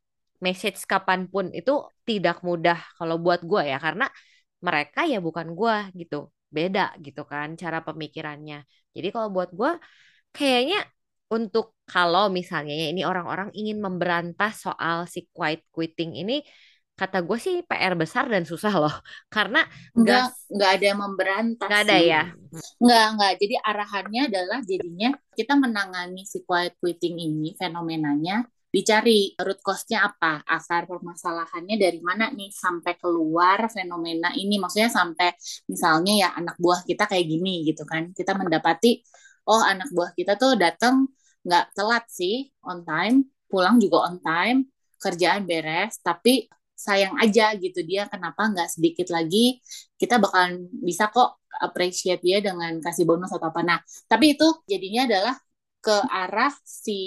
message 0.47 0.79
kapan 0.93 1.21
pun 1.33 1.45
itu 1.59 1.73
tidak 2.09 2.37
mudah 2.49 2.79
kalau 2.99 3.17
buat 3.25 3.41
gue 3.51 3.63
ya 3.73 3.79
karena 3.87 4.05
mereka 4.67 5.01
ya 5.13 5.19
bukan 5.27 5.49
gue 5.59 5.75
gitu 6.01 6.17
beda 6.57 6.81
gitu 7.05 7.23
kan 7.33 7.49
cara 7.63 7.79
pemikirannya 7.87 8.57
jadi 8.97 9.09
kalau 9.15 9.29
buat 9.37 9.51
gue 9.59 9.71
kayaknya 10.37 10.79
untuk 11.37 11.65
kalau 11.91 12.25
misalnya 12.39 12.75
ya 12.83 12.87
ini 12.93 13.03
orang-orang 13.11 13.49
ingin 13.59 13.79
memberantas 13.87 14.53
soal 14.67 14.97
si 15.13 15.27
quiet 15.35 15.61
quitting 15.75 16.11
ini 16.21 16.35
kata 16.97 17.19
gue 17.27 17.39
sih 17.47 17.55
PR 17.69 17.95
besar 18.03 18.25
dan 18.33 18.45
susah 18.51 18.73
loh 18.83 18.95
karena 19.35 19.61
Enggak, 19.97 20.25
gas 20.25 20.33
enggak 20.53 20.71
ada 20.75 20.85
yang 20.91 21.01
memberantas 21.05 21.71
nggak 21.71 21.81
ada 21.85 21.97
sih. 21.97 22.07
ya 22.11 22.21
Enggak, 22.81 23.05
enggak. 23.13 23.33
Jadi 23.43 23.55
arahannya 23.71 24.23
adalah 24.31 24.59
jadinya 24.71 25.09
kita 25.39 25.55
menangani 25.65 26.23
si 26.33 26.39
quiet 26.49 26.75
quitting 26.81 27.17
ini, 27.21 27.47
fenomenanya, 27.61 28.45
dicari 28.77 29.33
root 29.41 29.61
cause-nya 29.65 29.99
apa, 30.09 30.45
akar 30.45 30.85
permasalahannya 30.85 31.77
dari 31.81 32.01
mana 32.05 32.29
nih 32.29 32.53
sampai 32.53 32.93
keluar 33.01 33.73
fenomena 33.73 34.29
ini. 34.37 34.61
Maksudnya 34.61 34.93
sampai 34.93 35.33
misalnya 35.73 36.13
ya 36.23 36.29
anak 36.37 36.57
buah 36.61 36.85
kita 36.85 37.09
kayak 37.09 37.25
gini 37.25 37.65
gitu 37.65 37.83
kan. 37.89 38.13
Kita 38.13 38.37
mendapati, 38.37 39.01
oh 39.49 39.63
anak 39.65 39.89
buah 39.97 40.13
kita 40.13 40.37
tuh 40.37 40.61
datang 40.61 41.09
nggak 41.47 41.65
telat 41.73 42.05
sih, 42.13 42.53
on 42.69 42.85
time, 42.85 43.25
pulang 43.49 43.81
juga 43.81 44.13
on 44.13 44.17
time, 44.21 44.69
kerjaan 45.01 45.49
beres, 45.49 45.97
tapi 46.05 46.51
sayang 46.77 47.17
aja 47.17 47.57
gitu 47.57 47.81
dia 47.89 48.05
kenapa 48.13 48.53
nggak 48.53 48.69
sedikit 48.69 49.09
lagi 49.09 49.65
kita 49.97 50.21
bakalan 50.21 50.69
bisa 50.85 51.09
kok 51.09 51.41
appreciate 51.57 52.21
dia 52.21 52.45
dengan 52.45 52.77
kasih 52.85 53.09
bonus 53.09 53.33
atau 53.33 53.49
apa. 53.49 53.65
Nah, 53.65 53.79
tapi 54.05 54.37
itu 54.37 54.45
jadinya 54.69 55.09
adalah 55.09 55.35
ke 55.87 55.97
arah 56.11 56.51
si 56.67 56.99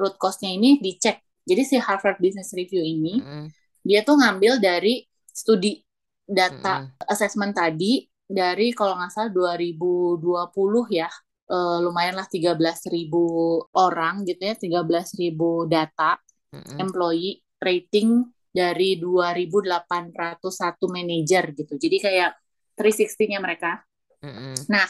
root 0.00 0.16
cause-nya 0.22 0.50
ini 0.56 0.80
dicek. 0.80 1.16
Jadi 1.44 1.62
si 1.70 1.76
Harvard 1.76 2.18
Business 2.24 2.50
Review 2.56 2.82
ini 2.82 3.14
Mm-mm, 3.16 3.52
dia 3.86 4.00
tuh 4.06 4.16
ngambil 4.18 4.58
dari 4.58 5.04
studi 5.30 5.78
data 6.26 6.74
mm-mm, 6.74 6.90
assessment 7.06 7.54
tadi 7.54 8.02
dari 8.26 8.74
kalau 8.74 8.98
nggak 8.98 9.12
salah 9.14 9.30
2020 9.30 10.84
ya. 10.90 11.08
Eh, 11.46 11.78
lumayan 11.84 12.18
lah 12.18 12.26
13.000 12.26 13.62
orang 13.78 14.26
gitu 14.26 14.42
ya, 14.50 14.54
13.000 14.58 15.70
data 15.70 16.18
mm-mm, 16.52 16.82
employee 16.82 17.38
rating 17.62 18.08
dari 18.50 18.98
2.801 18.98 20.86
manajer 20.90 21.44
gitu. 21.54 21.74
Jadi 21.78 21.96
kayak 22.02 22.30
360-nya 22.76 23.38
mereka. 23.44 23.84
mm-mm, 24.22 24.66
Nah, 24.72 24.86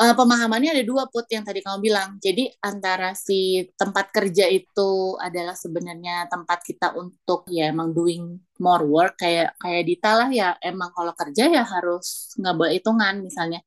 eh, 0.00 0.14
pemahamannya 0.16 0.70
ada 0.72 0.84
dua 0.84 1.04
put 1.12 1.28
yang 1.28 1.44
tadi 1.44 1.60
kamu 1.60 1.78
bilang. 1.84 2.16
Jadi 2.16 2.48
antara 2.64 3.12
si 3.12 3.68
tempat 3.76 4.08
kerja 4.08 4.48
itu 4.48 5.20
adalah 5.20 5.52
sebenarnya 5.52 6.26
tempat 6.32 6.64
kita 6.64 6.96
untuk 6.96 7.44
ya 7.52 7.68
emang 7.68 7.92
doing 7.92 8.40
more 8.58 8.84
work 8.88 9.20
kayak 9.20 9.52
kayak 9.60 9.84
Dita 9.84 10.10
lah 10.16 10.28
ya 10.32 10.56
emang 10.64 10.90
kalau 10.96 11.12
kerja 11.12 11.52
ya 11.52 11.62
harus 11.68 12.32
nggak 12.40 12.54
boleh 12.56 12.72
hitungan 12.80 13.14
misalnya 13.20 13.60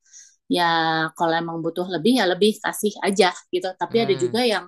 ya 0.50 0.70
kalau 1.14 1.34
emang 1.38 1.58
butuh 1.62 1.86
lebih 1.88 2.18
ya 2.18 2.26
lebih 2.26 2.58
kasih 2.58 2.94
aja 3.06 3.30
gitu. 3.54 3.70
Tapi 3.78 3.96
ada 4.02 4.14
mm. 4.18 4.22
juga 4.22 4.42
yang 4.42 4.66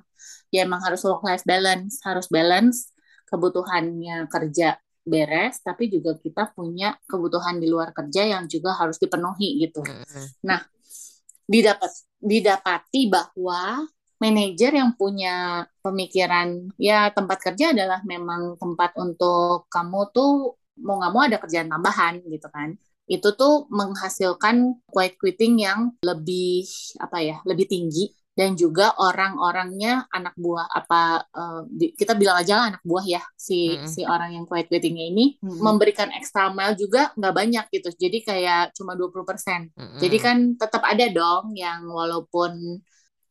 ya 0.54 0.64
emang 0.70 0.82
harus 0.86 1.02
work 1.02 1.26
life 1.26 1.44
balance, 1.44 2.00
harus 2.06 2.30
balance 2.30 2.94
kebutuhannya 3.26 4.30
kerja 4.30 4.78
beres, 5.06 5.62
tapi 5.62 5.90
juga 5.90 6.18
kita 6.18 6.50
punya 6.58 6.98
kebutuhan 7.06 7.62
di 7.62 7.70
luar 7.70 7.94
kerja 7.94 8.26
yang 8.26 8.50
juga 8.50 8.74
harus 8.74 8.98
dipenuhi 8.98 9.62
gitu. 9.62 9.86
mm-mm. 9.86 10.26
Nah, 10.50 10.66
didapat 11.46 11.92
didapati 12.20 13.08
bahwa 13.10 13.86
manajer 14.18 14.72
yang 14.74 14.96
punya 14.96 15.68
pemikiran 15.84 16.72
ya 16.80 17.12
tempat 17.12 17.38
kerja 17.52 17.76
adalah 17.76 18.00
memang 18.08 18.56
tempat 18.58 18.96
untuk 18.98 19.70
kamu 19.70 20.00
tuh 20.16 20.56
mau 20.82 21.00
nggak 21.00 21.12
mau 21.14 21.24
ada 21.24 21.38
kerjaan 21.40 21.70
tambahan 21.72 22.24
gitu 22.26 22.48
kan. 22.52 22.76
Itu 23.06 23.38
tuh 23.38 23.70
menghasilkan 23.70 24.82
quiet 24.90 25.16
quitting 25.22 25.62
yang 25.62 25.94
lebih 26.02 26.66
apa 26.98 27.22
ya, 27.22 27.38
lebih 27.46 27.70
tinggi 27.70 28.10
dan 28.36 28.60
juga 28.60 28.92
orang-orangnya 29.00 30.12
anak 30.12 30.36
buah 30.36 30.68
apa 30.68 31.24
eh, 31.32 31.62
di- 31.72 31.94
kita 31.96 32.20
bilang 32.20 32.36
aja 32.44 32.54
lah 32.60 32.66
anak 32.76 32.84
buah 32.84 33.06
ya 33.08 33.24
si 33.34 33.80
Mm-mm. 33.80 33.88
si 33.88 34.04
orang 34.04 34.36
yang 34.36 34.44
quiet 34.44 34.68
quittingnya 34.68 35.08
ini 35.08 35.40
Mm-mm. 35.40 35.64
memberikan 35.64 36.12
extra 36.12 36.52
mile 36.52 36.76
juga 36.76 37.16
nggak 37.16 37.34
banyak 37.34 37.66
gitu 37.72 37.90
jadi 37.96 38.18
kayak 38.28 38.64
cuma 38.76 38.94
20% 39.00 39.72
jadi 40.04 40.18
Mm-mm. 40.20 40.26
kan 40.28 40.38
tetap 40.60 40.84
ada 40.84 41.06
dong 41.08 41.56
yang 41.56 41.88
walaupun 41.88 42.84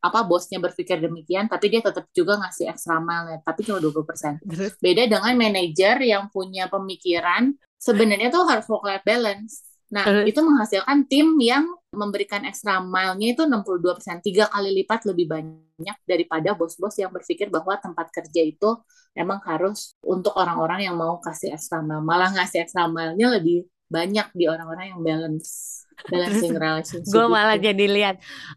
apa 0.04 0.20
bosnya 0.28 0.60
berpikir 0.60 1.00
demikian 1.00 1.48
tapi 1.48 1.72
dia 1.72 1.80
tetap 1.80 2.04
juga 2.12 2.36
ngasih 2.36 2.68
extra 2.68 3.00
mile 3.00 3.26
ya, 3.32 3.38
tapi 3.40 3.64
cuma 3.64 3.80
20%. 3.80 4.36
Terus 4.44 4.76
Beda 4.76 5.08
dengan 5.08 5.32
manajer 5.32 5.96
yang 6.04 6.28
punya 6.28 6.68
pemikiran 6.68 7.56
sebenarnya 7.80 8.28
tuh 8.28 8.44
harus 8.44 8.68
work 8.68 8.84
life 8.84 9.04
balance. 9.08 9.64
Nah, 9.92 10.04
Terus? 10.04 10.24
itu 10.32 10.40
menghasilkan 10.40 10.98
tim 11.10 11.36
yang 11.40 11.64
memberikan 11.94 12.42
extra 12.48 12.82
mile-nya 12.82 13.36
itu 13.36 13.42
62%, 13.46 14.24
tiga 14.24 14.50
kali 14.50 14.82
lipat 14.82 15.06
lebih 15.06 15.26
banyak 15.30 15.96
daripada 16.08 16.56
bos-bos 16.56 16.96
yang 16.98 17.14
berpikir 17.14 17.52
bahwa 17.52 17.78
tempat 17.78 18.10
kerja 18.10 18.42
itu 18.42 18.70
emang 19.14 19.38
harus 19.46 19.94
untuk 20.02 20.34
orang-orang 20.34 20.90
yang 20.90 20.96
mau 20.98 21.22
kasih 21.22 21.54
extra 21.54 21.84
mile. 21.84 22.02
Malah 22.02 22.34
ngasih 22.34 22.66
extra 22.66 22.90
mile-nya 22.90 23.38
lebih 23.38 23.68
banyak 23.86 24.26
di 24.34 24.44
orang-orang 24.48 24.96
yang 24.96 25.00
balance 25.04 25.84
balancing 26.10 26.58
relationship 26.58 27.06
gue 27.06 27.26
malah 27.30 27.54
itu. 27.54 27.70
jadi 27.70 27.84
lihat 27.86 28.16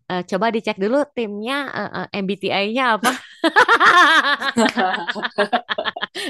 eh, 0.09 0.23
coba 0.25 0.49
dicek 0.49 0.77
dulu 0.81 1.05
timnya 1.13 1.69
eh, 1.69 1.89
eh, 2.01 2.07
MBTI-nya 2.25 2.85
apa 2.97 3.11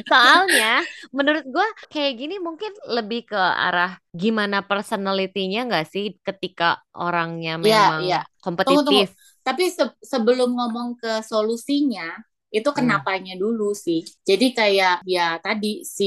soalnya 0.10 0.84
menurut 1.16 1.46
gue 1.48 1.68
kayak 1.92 2.14
gini 2.20 2.36
mungkin 2.42 2.72
lebih 2.96 3.20
ke 3.32 3.38
arah 3.40 3.98
gimana 4.16 4.58
personality-nya 4.70 5.60
nggak 5.68 5.86
sih 5.94 6.06
ketika 6.28 6.82
orangnya 6.96 7.56
Iya, 7.66 7.78
memang 7.78 8.04
iya. 8.04 8.16
Tunggu, 8.64 8.82
tunggu. 8.86 9.02
kompetitif 9.02 9.16
Tapi 9.46 9.64
se- 9.72 9.98
sebelum 10.12 10.50
ngomong 10.58 10.90
ke 11.02 11.12
solusinya, 11.24 12.04
itu 12.52 12.70
Hmm. 12.76 13.00
kenapanya 13.00 13.34
dulu 13.40 13.72
sih. 13.76 14.00
Jadi 14.28 14.46
kayak 14.58 14.94
ya 15.08 15.40
tadi 15.44 15.84
si 15.88 16.06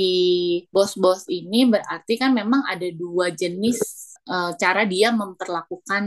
bos-bos 0.72 1.24
ini 1.28 1.68
berarti 1.72 2.12
kan 2.20 2.30
memang 2.36 2.62
ada 2.72 2.86
dua 2.92 3.26
jenis 3.32 3.78
eh, 4.30 4.50
cara 4.62 4.82
dia 4.92 5.08
memperlakukan 5.20 6.04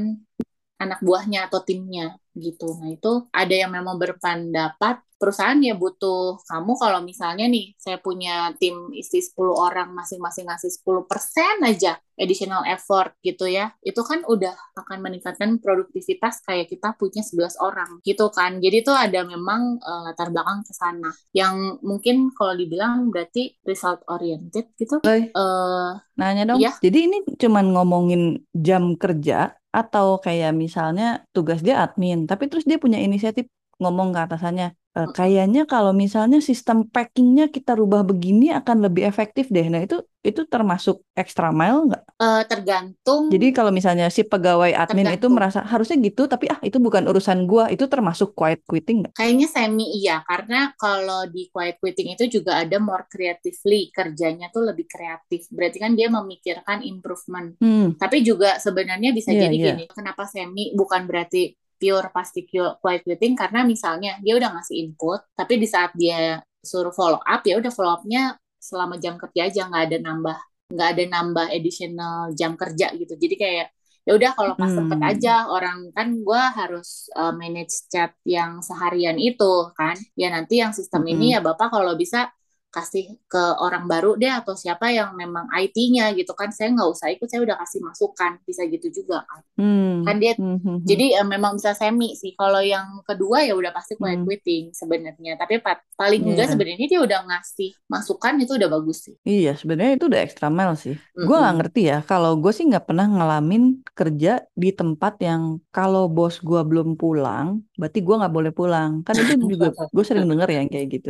anak 0.84 1.00
buahnya 1.08 1.39
atau 1.50 1.62
timnya 1.68 2.18
gitu. 2.38 2.65
Nah, 2.80 2.89
itu 2.96 3.12
ada 3.34 3.53
yang 3.56 3.72
memang 3.77 3.96
berpendapat 4.01 4.96
perusahaan 5.24 5.56
ya 5.63 5.80
butuh 5.80 6.44
kamu 6.44 6.75
kalau 6.75 7.00
misalnya 7.00 7.48
nih 7.48 7.72
saya 7.80 7.96
punya 7.96 8.51
tim 8.60 8.92
isi 8.92 9.24
10 9.24 9.39
orang 9.56 9.96
masing-masing 9.96 10.51
ngasih 10.51 10.84
10% 10.84 11.63
aja 11.63 11.96
additional 12.20 12.68
effort 12.68 13.15
gitu 13.24 13.48
ya. 13.48 13.72
Itu 13.80 14.03
kan 14.03 14.27
udah 14.27 14.51
akan 14.75 15.00
meningkatkan 15.00 15.63
produktivitas 15.63 16.44
kayak 16.44 16.68
kita 16.68 16.92
punya 17.00 17.24
11 17.24 17.56
orang 17.63 18.03
gitu 18.03 18.27
kan. 18.36 18.60
Jadi 18.60 18.84
itu 18.84 18.92
ada 18.92 19.24
memang 19.24 19.80
eh, 19.80 20.01
latar 20.12 20.27
belakang 20.27 20.68
ke 20.68 20.75
sana. 20.75 21.10
Yang 21.32 21.80
mungkin 21.80 22.36
kalau 22.36 22.60
dibilang 22.60 23.08
berarti 23.08 23.56
result 23.63 24.03
oriented 24.12 24.75
gitu. 24.75 25.00
Eh 25.08 25.32
nanya 26.20 26.44
dong. 26.51 26.60
Iya. 26.60 26.75
Jadi 26.84 27.00
ini 27.00 27.18
cuman 27.39 27.72
ngomongin 27.72 28.44
jam 28.51 29.00
kerja 29.00 29.56
atau 29.74 30.22
kayak 30.22 30.53
misalnya 30.53 31.25
tugas 31.34 31.65
dia 31.65 31.82
admin, 31.82 32.30
tapi 32.30 32.46
terus 32.46 32.62
dia 32.62 32.77
punya 32.77 33.01
inisiatif 33.01 33.50
ngomong 33.82 34.10
ke 34.15 34.20
atasannya, 34.25 34.68
"Eh, 34.98 35.08
kayaknya 35.18 35.62
kalau 35.72 35.92
misalnya 36.03 36.38
sistem 36.50 36.77
packingnya 36.94 37.46
kita 37.56 37.72
rubah 37.80 38.01
begini 38.10 38.46
akan 38.60 38.77
lebih 38.86 39.03
efektif 39.12 39.46
deh. 39.56 39.65
Nah 39.72 39.82
itu 39.86 39.96
itu 40.30 40.42
termasuk 40.53 40.96
extra 41.22 41.48
mile 41.60 41.80
nggak? 41.89 42.03
eh, 42.22 42.42
tergantung 42.50 43.25
Jadi 43.34 43.48
kalau 43.58 43.72
misalnya 43.74 44.06
si 44.15 44.22
pegawai 44.32 44.72
admin 44.84 45.08
itu 45.18 45.25
Tergantung. 45.25 45.34
merasa 45.36 45.60
harusnya 45.72 45.98
gitu, 46.08 46.22
tapi 46.32 46.46
ah 46.53 46.60
itu 46.68 46.77
bukan 46.86 47.03
urusan 47.10 47.39
gua, 47.50 47.65
itu 47.74 47.86
termasuk 47.94 48.30
quiet 48.38 48.62
quitting 48.70 48.98
nggak? 49.03 49.13
Kayaknya 49.13 49.46
semi 49.46 49.86
iya, 50.01 50.25
karena 50.25 50.74
kalau 50.74 51.30
di 51.30 51.46
quiet 51.53 51.77
quitting 51.77 52.18
itu 52.18 52.25
juga 52.42 52.58
ada 52.65 52.77
more 52.82 53.06
creatively, 53.06 53.94
kerjanya 53.94 54.50
tuh 54.50 54.65
lebih 54.74 54.89
kreatif. 54.89 55.46
Berarti 55.53 55.77
kan 55.77 55.94
dia 55.94 56.10
memikirkan 56.10 56.82
improvement. 56.82 57.53
Hmm, 57.62 57.94
Tapi 58.01 58.25
juga 58.25 58.58
sebenarnya 58.58 59.13
bisa 59.13 59.32
Iya, 59.32 59.42
jadi 59.42 59.53
iya. 59.56 59.70
gini, 59.77 59.86
kenapa 59.86 60.25
semi 60.25 60.74
bukan 60.74 61.06
berarti 61.06 61.53
pure 61.84 62.08
pasti 62.16 62.48
quiet 62.48 63.04
quitting, 63.04 63.36
karena 63.36 63.68
misalnya 63.68 64.12
dia 64.24 64.34
udah 64.40 64.50
ngasih 64.56 64.75
input, 64.88 65.20
tapi 65.36 65.60
di 65.60 65.68
saat 65.68 65.92
dia 66.00 66.40
suruh 66.63 66.96
follow 66.96 67.20
up, 67.20 67.44
ya 67.44 67.60
udah 67.60 67.72
follow 67.75 67.92
up-nya 68.00 68.40
selama 68.56 68.96
jam 69.04 69.20
kerja 69.20 69.52
aja, 69.52 69.62
nggak 69.68 69.84
ada 69.92 69.98
nambah, 70.00 70.38
nggak 70.72 70.88
ada 70.96 71.04
nambah 71.12 71.48
additional 71.52 72.32
jam 72.40 72.56
kerja 72.56 72.96
gitu. 72.96 73.13
Jadi 73.20 73.36
kayak 73.36 73.68
ya 74.08 74.12
udah 74.20 74.32
kalau 74.36 74.54
pas 74.60 74.72
Hmm. 74.72 75.00
aja 75.00 75.48
orang 75.48 75.92
kan 75.96 76.08
gue 76.28 76.42
harus 76.60 77.08
uh, 77.16 77.32
manage 77.32 77.88
chat 77.92 78.12
yang 78.28 78.60
seharian 78.60 79.16
itu 79.16 79.72
kan 79.80 79.96
ya 80.20 80.28
nanti 80.28 80.60
yang 80.60 80.75
sistem 80.75 81.04
ini 81.08 81.32
Mm-mm. 81.32 81.36
ya 81.36 81.40
bapak 81.40 81.68
kalau 81.72 81.96
bisa 81.96 82.28
kasih 82.75 83.03
ke 83.32 83.42
orang 83.65 83.86
baru 83.92 84.12
deh 84.22 84.32
atau 84.39 84.53
siapa 84.58 84.86
yang 84.98 85.10
memang 85.22 85.46
IT-nya 85.53 86.06
gitu 86.20 86.34
kan 86.39 86.50
saya 86.58 86.68
nggak 86.75 86.89
usah 86.94 87.08
ikut 87.13 87.27
saya 87.30 87.42
udah 87.48 87.58
kasih 87.62 87.80
masukan 87.88 88.32
bisa 88.48 88.62
gitu 88.74 88.88
juga 88.98 89.18
kan 89.30 89.42
Hmm. 89.58 90.03
kan 90.06 90.15
dia 90.24 90.34
Hmm, 90.38 90.58
hmm, 90.63 90.77
hmm. 90.77 90.77
jadi 90.89 91.06
eh, 91.22 91.27
memang 91.34 91.53
bisa 91.58 91.72
semi 91.80 92.10
sih 92.22 92.32
kalau 92.36 92.60
yang 92.74 92.88
kedua 93.08 93.38
ya 93.48 93.53
udah 93.56 93.72
pasti 93.77 93.94
quiet 94.01 94.20
Hmm. 94.20 94.27
quitting 94.27 94.63
sebenarnya 94.75 95.32
tapi 95.42 95.62
pa- 95.63 95.80
paling 95.96 96.22
enggak 96.27 96.48
Iya. 96.48 96.53
sebenarnya 96.53 96.88
dia 96.92 97.00
udah 97.08 97.20
ngasih 97.30 97.70
masukan 97.94 98.34
itu 98.44 98.51
udah 98.60 98.70
bagus 98.75 98.98
sih 99.08 99.15
Iya, 99.30 99.50
sebenarnya 99.60 99.92
itu 99.96 100.06
udah 100.10 100.22
extra 100.25 100.48
mile 100.58 100.74
sih. 100.84 100.96
Gue 101.25 101.36
nggak 101.42 101.53
ngerti 101.58 101.80
ya. 101.92 101.96
Kalau 102.10 102.30
gue 102.42 102.51
sih 102.58 102.65
nggak 102.70 102.86
pernah 102.88 103.06
ngalamin 103.13 103.62
kerja 103.98 104.30
di 104.62 104.68
tempat 104.80 105.13
yang 105.27 105.42
kalau 105.75 106.01
bos 106.15 106.36
gue 106.48 106.60
belum 106.70 106.88
pulang, 107.01 107.48
berarti 107.80 108.00
gue 108.06 108.15
nggak 108.20 108.34
boleh 108.38 108.51
pulang. 108.60 108.92
Kan 109.08 109.15
itu 109.22 109.32
juga 109.51 109.65
gue 109.96 110.03
sering 110.08 110.25
denger 110.32 110.48
ya 110.53 110.58
yang 110.62 110.72
kayak 110.74 110.88
gitu. 110.96 111.10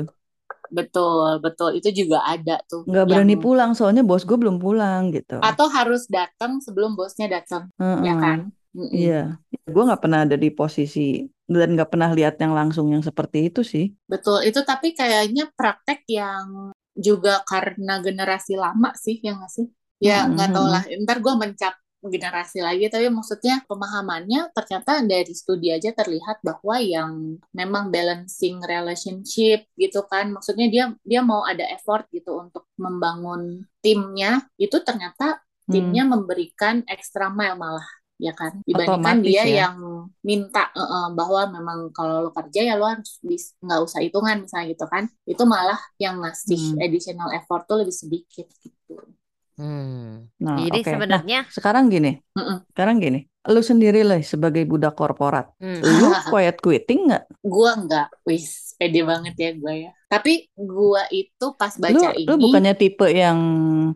Betul 0.73 1.37
betul 1.45 1.69
itu 1.77 1.89
juga 1.93 2.25
ada 2.25 2.57
tuh 2.65 2.81
Nggak 2.89 3.05
yang 3.05 3.09
berani 3.09 3.35
pulang 3.37 3.71
soalnya 3.77 4.01
bos 4.01 4.25
gue 4.25 4.37
belum 4.37 4.57
pulang 4.57 5.13
gitu. 5.13 5.37
atau 5.37 5.67
harus 5.69 6.09
datang 6.09 6.57
sebelum 6.65 6.97
bosnya 6.97 7.29
datang 7.29 7.69
ya 7.77 8.13
Heeh. 8.13 8.21
kan 8.23 8.39
Mm-mm. 8.73 8.89
Iya, 8.89 9.37
gue 9.69 9.83
nggak 9.85 10.01
pernah 10.01 10.25
ada 10.25 10.33
di 10.33 10.49
posisi 10.49 11.29
dan 11.45 11.77
nggak 11.77 11.93
pernah 11.93 12.09
lihat 12.09 12.41
yang 12.41 12.57
langsung 12.57 12.89
yang 12.89 13.05
seperti 13.05 13.53
itu 13.53 13.61
sih. 13.61 13.93
betul 14.09 14.41
itu 14.41 14.59
tapi 14.65 14.97
kayaknya 14.97 15.45
praktek 15.53 16.01
yang 16.09 16.73
juga 16.97 17.45
karena 17.45 18.01
generasi 18.01 18.57
lama 18.57 18.89
sih 18.97 19.21
yang 19.21 19.37
nggak 19.41 19.53
sih 19.53 19.65
ya 20.01 20.25
nggak 20.25 20.49
tahu 20.53 20.65
mm-mm. 20.65 20.73
lah 20.73 20.83
ntar 21.05 21.17
gue 21.21 21.33
mencap 21.37 21.73
generasi 22.11 22.59
lagi 22.59 22.91
tapi 22.91 23.07
maksudnya 23.07 23.63
pemahamannya 23.69 24.51
ternyata 24.51 24.99
dari 25.07 25.31
studi 25.31 25.71
aja 25.71 25.91
terlihat 25.95 26.43
bahwa 26.43 26.75
yang 26.83 27.39
memang 27.55 27.89
balancing 27.95 28.59
relationship 28.63 29.67
gitu 29.79 30.03
kan 30.11 30.31
maksudnya 30.35 30.67
dia 30.67 30.85
dia 31.07 31.21
mau 31.23 31.47
ada 31.47 31.63
effort 31.71 32.07
gitu 32.11 32.35
untuk 32.43 32.67
membangun 32.75 33.63
timnya 33.79 34.43
itu 34.59 34.77
ternyata 34.83 35.39
Hmm, 35.67 35.73
timnya 35.73 36.03
memberikan 36.03 36.83
extra 36.91 37.31
mile 37.31 37.55
malah 37.55 37.87
ya 38.21 38.31
kan 38.35 38.61
dibandingkan 38.63 39.19
otomatis 39.19 39.25
dia 39.25 39.43
ya. 39.43 39.59
yang 39.65 39.75
minta 40.23 40.69
eh, 40.75 40.79
eh, 40.79 41.07
bahwa 41.17 41.41
memang 41.55 41.79
kalau 41.91 42.23
lo 42.27 42.29
kerja 42.31 42.61
ya 42.69 42.73
lo 42.79 42.85
harus 42.87 43.19
nggak 43.63 43.79
usah 43.83 43.99
hitungan 44.05 44.37
misalnya 44.45 44.67
gitu 44.75 44.85
kan 44.87 45.03
itu 45.27 45.43
malah 45.43 45.79
yang 45.99 46.21
ngasih 46.21 46.59
Hmm. 46.59 46.77
additional 46.79 47.29
effort 47.35 47.65
tuh 47.67 47.81
lebih 47.81 47.95
sedikit 47.95 48.47
gitu 48.63 48.93
Hmm. 49.53 50.25
Nah, 50.41 50.57
Jadi 50.57 50.79
oke. 50.81 50.89
Nah, 50.89 50.93
sebenarnya 50.97 51.39
sekarang 51.53 51.85
gini, 51.93 52.17
Mm-mm. 52.33 52.57
sekarang 52.73 52.97
gini. 52.97 53.19
Lu 53.43 53.59
sendiri 53.59 54.07
lah 54.07 54.23
sebagai 54.23 54.63
budak 54.63 54.95
korporat, 54.95 55.51
hmm. 55.59 55.83
lu 55.83 56.07
quiet 56.31 56.57
quitting 56.63 57.11
nggak? 57.11 57.23
gua 57.43 57.75
nggak 57.75 58.07
wis 58.23 58.71
pede 58.79 59.03
banget 59.03 59.35
ya 59.35 59.49
gua 59.59 59.73
ya 59.75 59.91
tapi 60.13 60.45
gua 60.53 61.09
itu 61.09 61.57
pas 61.57 61.73
Lu 61.73 61.81
baca 61.81 62.13
lu 62.13 62.37
ini 62.37 62.37
bukannya 62.37 62.73
tipe 62.77 63.09
yang 63.09 63.39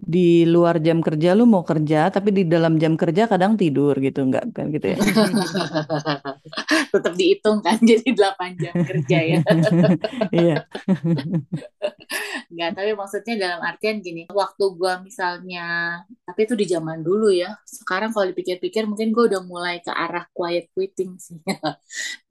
di 0.02 0.50
luar 0.50 0.82
jam 0.82 0.98
kerja 0.98 1.38
lu 1.38 1.46
mau 1.46 1.62
kerja, 1.62 2.10
tapi 2.10 2.34
di 2.34 2.44
dalam 2.50 2.82
jam 2.82 2.98
kerja 2.98 3.30
kadang 3.30 3.54
tidur 3.54 3.94
gitu, 4.02 4.26
nggak 4.26 4.50
kan 4.50 4.74
gitu 4.74 4.98
ya? 4.98 4.98
tetap 6.98 7.14
dihitung 7.14 7.62
kan 7.62 7.78
jadi 7.90 8.08
8 8.18 8.58
jam 8.58 8.74
kerja 8.74 9.18
ya 9.22 9.40
Iya. 10.34 10.66
Nggak, 12.50 12.70
tapi 12.74 12.92
maksudnya 12.98 13.34
dalam 13.38 13.62
artian 13.62 14.02
gini, 14.02 14.26
waktu 14.32 14.64
gua 14.74 14.98
misalnya, 15.04 16.02
tapi 16.26 16.50
itu 16.50 16.58
di 16.58 16.66
zaman 16.66 17.06
dulu 17.06 17.30
ya. 17.30 17.54
Sekarang 17.68 18.10
kalau 18.10 18.26
dipikir-pikir 18.34 18.90
mungkin 18.90 19.14
gua 19.14 19.30
udah 19.30 19.42
mulai 19.46 19.84
ke 19.86 19.94
arah 19.94 20.26
quiet 20.34 20.74
quitting 20.74 21.20
sih. 21.22 21.38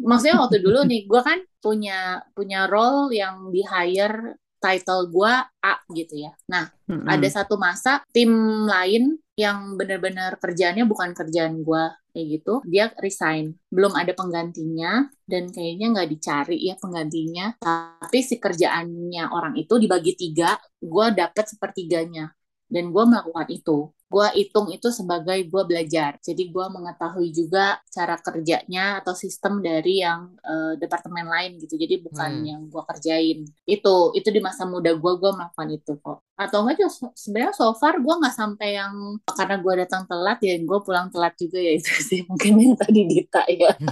Maksudnya 0.02 0.42
waktu 0.42 0.58
dulu 0.58 0.82
nih, 0.88 1.06
gua 1.06 1.22
kan 1.22 1.38
punya 1.66 2.22
punya 2.30 2.70
role 2.70 3.10
yang 3.10 3.50
di 3.50 3.66
hire 3.66 4.38
title 4.62 5.10
gua 5.10 5.42
A 5.62 5.74
gitu 5.90 6.14
ya. 6.26 6.32
Nah, 6.46 6.70
ada 7.06 7.26
Mm-mm. 7.26 7.34
satu 7.36 7.54
masa 7.58 8.02
tim 8.14 8.30
lain 8.66 9.18
yang 9.36 9.76
benar-benar 9.76 10.40
kerjaannya 10.40 10.86
bukan 10.88 11.10
kerjaan 11.12 11.60
gua 11.66 11.92
kayak 12.14 12.26
gitu, 12.40 12.54
dia 12.64 12.88
resign. 13.02 13.52
Belum 13.68 13.92
ada 13.98 14.14
penggantinya 14.16 15.10
dan 15.28 15.52
kayaknya 15.52 15.86
nggak 15.92 16.08
dicari 16.14 16.58
ya 16.70 16.74
penggantinya. 16.80 17.46
Tapi 17.60 18.18
si 18.24 18.38
kerjaannya 18.40 19.24
orang 19.30 19.54
itu 19.60 19.74
dibagi 19.82 20.14
tiga, 20.16 20.56
gua 20.80 21.12
dapet 21.12 21.52
sepertiganya 21.52 22.32
dan 22.70 22.90
gua 22.94 23.04
melakukan 23.10 23.48
itu. 23.52 23.92
Gua 24.16 24.28
hitung 24.38 24.66
itu 24.72 24.88
sebagai 24.98 25.38
gua 25.52 25.62
belajar. 25.70 26.16
Jadi 26.24 26.42
gua 26.54 26.66
mengetahui 26.76 27.28
juga 27.38 27.64
cara 27.96 28.16
kerjanya 28.26 29.04
atau 29.04 29.12
sistem 29.24 29.60
dari 29.60 30.00
yang 30.04 30.20
eh, 30.40 30.72
departemen 30.82 31.26
lain 31.34 31.50
gitu. 31.62 31.74
Jadi 31.76 31.94
bukan 32.06 32.30
Hmm. 32.32 32.48
yang 32.50 32.60
gua 32.72 32.82
kerjain. 32.88 33.38
Itu 33.68 34.16
itu 34.18 34.28
di 34.36 34.40
masa 34.40 34.64
muda 34.64 34.90
gua 34.96 35.12
gua 35.20 35.30
melakukan 35.36 35.68
itu 35.76 35.92
kok. 36.00 36.18
Atau 36.36 36.58
enggak 36.64 36.88
se- 36.88 37.14
sebenarnya 37.16 37.52
so 37.60 37.72
far 37.80 37.94
gua 38.04 38.14
nggak 38.20 38.36
sampai 38.40 38.68
yang 38.80 38.94
karena 39.38 39.56
gua 39.64 39.74
datang 39.84 40.02
telat 40.10 40.38
ya 40.48 40.54
gua 40.68 40.78
pulang 40.86 41.08
telat 41.12 41.34
juga 41.36 41.58
ya 41.60 41.72
itu 41.78 41.92
sih 42.08 42.20
mungkin 42.28 42.52
yang 42.62 42.74
tadi 42.80 43.00
Dita 43.10 43.42
ya. 43.52 43.70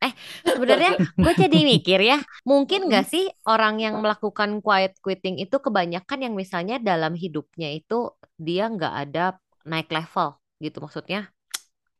Eh, 0.00 0.12
sebenarnya 0.48 0.96
gue 1.20 1.32
jadi 1.36 1.58
mikir 1.60 2.00
ya, 2.00 2.16
mungkin 2.48 2.88
nggak 2.88 3.04
sih 3.04 3.28
orang 3.44 3.84
yang 3.84 4.00
melakukan 4.00 4.64
quiet 4.64 4.96
quitting 5.04 5.36
itu 5.36 5.56
kebanyakan 5.60 6.18
yang 6.24 6.32
misalnya 6.32 6.80
dalam 6.80 7.12
hidupnya 7.12 7.68
itu 7.76 8.08
dia 8.40 8.72
nggak 8.72 8.94
ada 9.08 9.36
naik 9.68 9.88
level 9.96 10.28
gitu 10.64 10.78
maksudnya, 10.84 11.18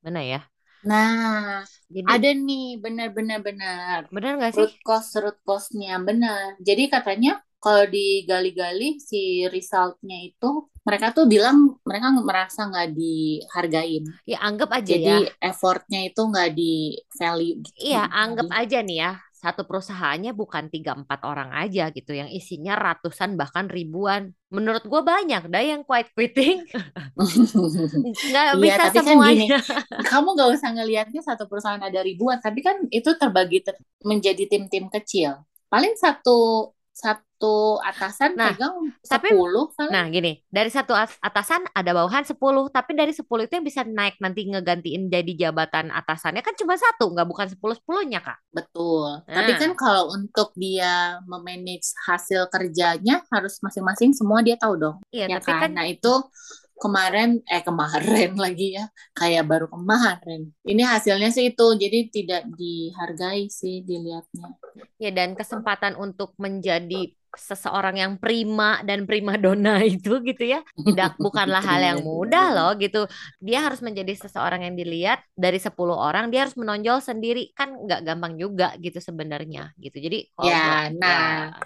mana 0.04 0.20
ya? 0.32 0.40
Nah, 0.88 1.60
Jadi 1.90 2.14
ada 2.14 2.28
nih 2.46 2.80
benar-benar 2.84 3.38
benar. 3.48 4.00
benar 4.14 4.32
nggak 4.38 4.54
sih? 4.58 4.68
root 4.68 4.72
cause 4.86 5.12
root 5.22 5.36
cause-nya 5.46 5.94
benar. 6.08 6.56
Jadi 6.68 6.82
katanya 6.94 7.30
kalau 7.62 7.84
digali-gali 7.94 8.84
si 9.08 9.44
resultnya 9.54 10.16
itu 10.28 10.46
mereka 10.86 11.06
tuh 11.16 11.24
bilang 11.32 11.56
mereka 11.88 12.06
merasa 12.28 12.60
nggak 12.70 12.88
dihargain. 12.98 14.04
Ya 14.28 14.38
anggap 14.40 14.70
aja 14.78 14.96
ya. 14.96 15.16
Jadi 15.16 15.30
effortnya 15.50 15.98
itu 16.08 16.20
nggak 16.30 16.50
di 16.58 16.72
value 17.18 17.54
gitu. 17.66 17.82
Iya, 17.86 17.98
nggak 18.00 18.12
anggap 18.22 18.48
aja 18.60 18.76
nih 18.86 18.96
ya, 19.02 19.10
satu 19.40 19.64
perusahaannya 19.64 20.36
bukan 20.36 20.68
tiga 20.68 20.92
empat 20.92 21.24
orang 21.24 21.48
aja 21.56 21.88
gitu, 21.96 22.12
yang 22.12 22.28
isinya 22.28 22.76
ratusan 22.76 23.40
bahkan 23.40 23.72
ribuan. 23.72 24.36
Menurut 24.52 24.84
gue 24.84 25.00
banyak 25.00 25.48
dah 25.48 25.64
yang 25.64 25.80
quiet 25.80 26.12
quitting, 26.12 26.68
nggak 28.30 28.60
bisa 28.60 28.92
tapi 28.92 29.00
kan 29.00 29.16
gini, 29.24 29.48
semuanya. 29.48 29.58
kamu 30.12 30.28
nggak 30.36 30.50
usah 30.60 30.68
ngelihatnya 30.76 31.22
satu 31.24 31.48
perusahaan 31.48 31.80
ada 31.80 32.04
ribuan, 32.04 32.36
tapi 32.36 32.60
kan 32.60 32.84
itu 32.92 33.16
terbagi 33.16 33.64
ter- 33.64 33.80
menjadi 34.04 34.44
tim-tim 34.44 34.92
kecil. 34.92 35.40
Paling 35.72 35.96
satu 35.96 36.68
satu 37.00 37.56
atasan 37.80 38.36
Nah, 38.36 38.52
pegang 38.52 38.92
tapi 39.02 39.32
10 39.32 39.72
kali. 39.72 39.88
Nah, 39.88 40.04
gini, 40.06 40.44
dari 40.46 40.68
satu 40.68 40.92
as- 40.92 41.16
atasan 41.18 41.64
ada 41.72 41.96
bawahan 41.96 42.20
10, 42.22 42.68
tapi 42.68 42.92
dari 42.92 43.16
10 43.16 43.48
itu 43.48 43.56
yang 43.56 43.64
bisa 43.64 43.80
naik 43.82 44.20
nanti 44.20 44.44
ngegantiin 44.44 45.08
jadi 45.08 45.32
jabatan 45.48 45.88
atasannya 45.88 46.44
kan 46.44 46.52
cuma 46.52 46.76
satu, 46.76 47.08
nggak 47.08 47.24
bukan 47.24 47.46
10-10-nya, 47.48 48.20
Kak. 48.20 48.38
Betul. 48.52 49.24
Tapi 49.24 49.50
Nah. 49.50 49.58
kan 49.58 49.72
kalau 49.72 50.04
untuk 50.12 50.52
dia 50.54 51.16
memanage 51.24 51.96
hasil 52.04 52.52
kerjanya 52.52 53.24
harus 53.32 53.56
masing-masing 53.64 54.12
semua 54.12 54.44
dia 54.44 54.60
tahu 54.60 54.76
dong, 54.76 54.96
Iya, 55.08 55.26
ya 55.32 55.36
tapi 55.40 55.50
kan? 55.50 55.60
kan 55.64 55.70
Nah, 55.80 55.86
itu 55.88 56.12
kemarin 56.82 57.44
eh 57.44 57.62
kemarin 57.62 58.32
lagi 58.44 58.76
ya, 58.80 58.84
kayak 59.18 59.44
baru 59.50 59.66
kemarin. 59.68 60.50
Ini 60.64 60.82
hasilnya 60.88 61.28
sih 61.36 61.52
itu, 61.52 61.66
jadi 61.82 61.98
tidak 62.08 62.42
dihargai 62.58 63.46
sih 63.52 63.84
dilihatnya. 63.84 64.56
ya 65.02 65.10
dan 65.12 65.36
kesempatan 65.36 65.94
untuk 66.00 66.32
menjadi 66.40 67.12
seseorang 67.36 67.96
yang 68.02 68.12
prima 68.22 68.82
dan 68.88 69.04
prima 69.08 69.34
dona 69.38 69.80
itu 69.94 70.20
gitu 70.24 70.42
ya, 70.44 70.60
tidak 70.86 71.16
bukanlah 71.22 71.62
hal 71.62 71.80
yang 71.82 72.00
mudah 72.08 72.44
loh 72.54 72.70
gitu. 72.80 73.06
Dia 73.42 73.58
harus 73.66 73.80
menjadi 73.84 74.12
seseorang 74.16 74.60
yang 74.66 74.74
dilihat 74.78 75.22
dari 75.34 75.58
10 75.62 75.96
orang, 75.96 76.28
dia 76.32 76.46
harus 76.46 76.56
menonjol 76.58 76.98
sendiri 77.04 77.52
kan 77.58 77.68
nggak 77.86 78.00
gampang 78.06 78.34
juga 78.40 78.74
gitu 78.82 78.98
sebenarnya 78.98 79.72
gitu. 79.80 79.96
Jadi 80.02 80.18
kalau 80.36 80.56
Ya, 80.56 80.88
nah, 81.00 81.50
ya, 81.50 81.60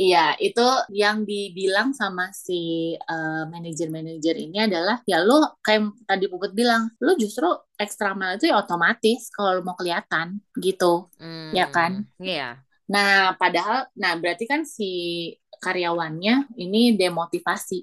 Iya, 0.00 0.18
itu 0.40 0.60
yang 1.02 1.28
dibilang 1.28 1.88
sama 1.92 2.32
si 2.32 2.52
eh, 2.96 3.42
manajer-manajer 3.52 4.34
ini 4.44 4.56
adalah 4.66 4.96
ya 5.10 5.20
lu 5.26 5.34
kayak 5.66 5.82
tadi 6.08 6.24
Puput 6.32 6.52
bilang, 6.56 6.82
lu 7.04 7.12
justru 7.22 7.44
ekstra 7.76 8.16
mile 8.16 8.40
itu 8.40 8.46
ya 8.50 8.56
otomatis 8.64 9.28
kalau 9.36 9.60
lu 9.60 9.62
mau 9.66 9.76
kelihatan 9.76 10.40
gitu. 10.64 11.10
ya 11.58 11.66
kan? 11.74 11.92
hmm, 12.18 12.24
Iya. 12.24 12.64
Nah, 12.92 13.38
padahal 13.40 13.78
nah 14.00 14.12
berarti 14.20 14.44
kan 14.52 14.62
si 14.76 14.84
karyawannya 15.62 16.32
ini 16.62 16.78
demotivasi. 17.00 17.78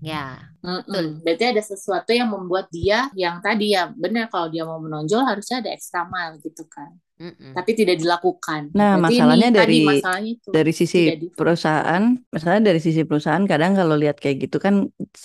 Ya, 0.00 0.40
Mm-mm. 0.64 1.20
Berarti 1.24 1.44
ada 1.52 1.62
sesuatu 1.64 2.10
yang 2.12 2.28
membuat 2.32 2.68
dia 2.72 3.08
yang 3.16 3.40
tadi 3.44 3.76
ya 3.76 3.88
benar 3.92 4.28
kalau 4.32 4.48
dia 4.52 4.64
mau 4.64 4.80
menonjol 4.80 5.22
harusnya 5.28 5.60
ada 5.64 5.70
extra 5.76 6.04
mile 6.08 6.36
gitu 6.44 6.64
kan. 6.68 6.92
Mm-mm. 7.20 7.54
tapi 7.56 7.72
tidak 7.74 7.96
dilakukan. 8.02 8.62
Nah, 8.78 8.92
Berarti 8.92 9.14
masalahnya 9.14 9.48
ini 9.48 9.50
tadi 9.52 9.76
dari 9.76 9.76
masalahnya 9.82 10.30
itu 10.38 10.54
dari 10.54 10.70
sisi 10.80 10.98
perusahaan, 11.36 12.02
misalnya 12.34 12.60
dari 12.70 12.80
sisi 12.86 13.02
perusahaan 13.08 13.44
kadang 13.50 13.72
kalau 13.78 13.94
lihat 14.02 14.16
kayak 14.22 14.36
gitu 14.46 14.56
kan 14.66 14.74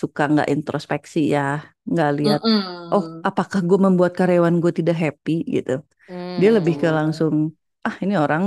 suka 0.02 0.22
nggak 0.34 0.48
introspeksi 0.54 1.20
ya, 1.36 1.42
nggak 1.92 2.10
lihat, 2.20 2.42
oh 2.94 3.04
Mm-mm. 3.04 3.26
apakah 3.28 3.60
gue 3.68 3.78
membuat 3.86 4.12
karyawan 4.20 4.56
gue 4.64 4.72
tidak 4.80 4.98
happy 5.04 5.32
gitu. 5.56 5.72
Dia 6.40 6.50
lebih 6.58 6.76
ke 6.82 6.88
Hmm. 6.88 6.98
langsung, 7.00 7.36
ah 7.88 7.96
ini 8.04 8.16
orang 8.26 8.44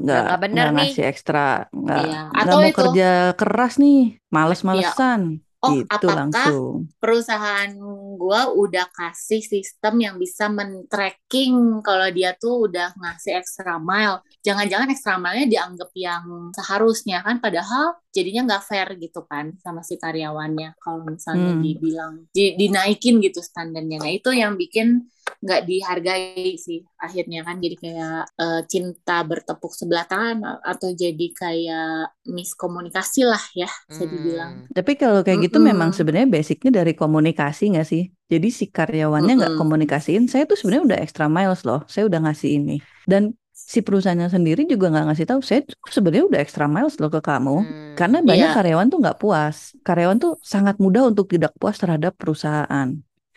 nggak 0.00 0.26
nggak 0.26 0.38
bener 0.44 0.66
nggak 0.66 0.72
nih. 0.78 0.92
ngasih 0.92 1.02
ekstra, 1.10 1.68
nggak 1.72 2.04
Iya. 2.06 2.20
nggak 2.32 2.42
Atau 2.42 2.58
mau 2.58 2.70
itu 2.70 2.78
kerja 2.78 3.04
keras 3.38 3.72
nih, 3.82 3.98
males-malesan 4.34 5.20
oh 5.62 5.74
gitu 5.76 5.86
apakah 5.86 6.16
langsung. 6.18 6.90
perusahaan 7.02 7.70
gua 8.18 8.50
udah 8.54 8.86
kasih 8.94 9.42
sistem 9.42 9.94
yang 10.02 10.16
bisa 10.18 10.50
men-tracking 10.50 11.82
kalau 11.86 12.08
dia 12.10 12.34
tuh 12.38 12.66
udah 12.70 12.94
ngasih 12.98 13.38
extra 13.38 13.78
mile. 13.78 14.22
Jangan-jangan 14.46 14.88
extra 14.90 15.14
mile-nya 15.22 15.46
dianggap 15.50 15.90
yang 15.94 16.50
seharusnya 16.54 17.22
kan 17.26 17.38
padahal 17.38 17.94
jadinya 18.16 18.40
nggak 18.48 18.62
fair 18.68 18.88
gitu 19.02 19.20
kan 19.30 19.46
sama 19.64 19.80
si 19.88 19.94
karyawannya 20.02 20.76
kalau 20.82 21.02
misalnya 21.14 21.52
Hmm. 21.52 21.62
dibilang 21.64 22.12
di- 22.36 22.54
dinaikin 22.60 23.14
gitu 23.24 23.40
standarnya. 23.40 23.96
Nah, 24.02 24.12
itu 24.12 24.30
yang 24.42 24.54
bikin 24.60 25.08
nggak 25.42 25.60
dihargai 25.68 26.54
sih 26.58 26.78
akhirnya 26.98 27.40
kan 27.46 27.56
jadi 27.64 27.76
kayak 27.82 28.14
eh, 28.42 28.60
cinta 28.72 29.12
bertepuk 29.30 29.72
sebelah 29.74 30.04
tangan 30.10 30.36
atau 30.72 30.88
jadi 31.02 31.26
kayak 31.40 32.14
miskomunikasi 32.36 33.20
lah 33.30 33.42
ya 33.60 33.68
bisa 33.88 34.04
dibilang. 34.12 34.52
Hmm. 34.52 34.72
Tapi 34.76 34.92
kalau 34.96 35.20
kayak 35.26 35.50
gitu 35.52 35.58
memang 35.60 35.90
Mm-mm. 35.90 35.96
sebenarnya 35.96 36.28
basicnya 36.32 36.70
dari 36.80 36.92
komunikasi 36.96 37.62
nggak 37.76 37.86
sih? 37.92 38.02
Jadi 38.32 38.48
si 38.48 38.64
karyawannya 38.72 39.32
nggak 39.40 39.52
Mm-mm. 39.52 39.58
komunikasiin, 39.58 40.24
saya 40.32 40.48
tuh 40.48 40.56
sebenarnya 40.56 40.84
udah 40.88 41.00
extra 41.04 41.26
miles 41.28 41.60
loh, 41.68 41.84
saya 41.92 42.08
udah 42.08 42.20
ngasih 42.24 42.50
ini. 42.62 42.72
Dan 43.04 43.36
si 43.74 43.78
perusahaannya 43.86 44.28
sendiri 44.34 44.60
juga 44.72 44.84
nggak 44.92 45.04
ngasih 45.08 45.26
tahu, 45.30 45.40
saya 45.48 45.60
sebenarnya 45.96 46.24
udah 46.30 46.40
extra 46.44 46.64
miles 46.74 46.94
loh 47.00 47.10
ke 47.14 47.20
kamu. 47.28 47.52
Hmm. 47.56 47.96
Karena 47.98 48.16
banyak 48.30 48.48
Iya, 48.48 48.48
karyawan 48.54 48.86
tuh 48.92 48.98
nggak 49.02 49.16
puas. 49.22 49.56
Karyawan 49.86 50.18
tuh 50.24 50.32
sangat 50.52 50.76
mudah 50.84 51.02
untuk 51.10 51.26
tidak 51.32 51.52
puas 51.60 51.76
terhadap 51.82 52.12
perusahaan. 52.20 52.88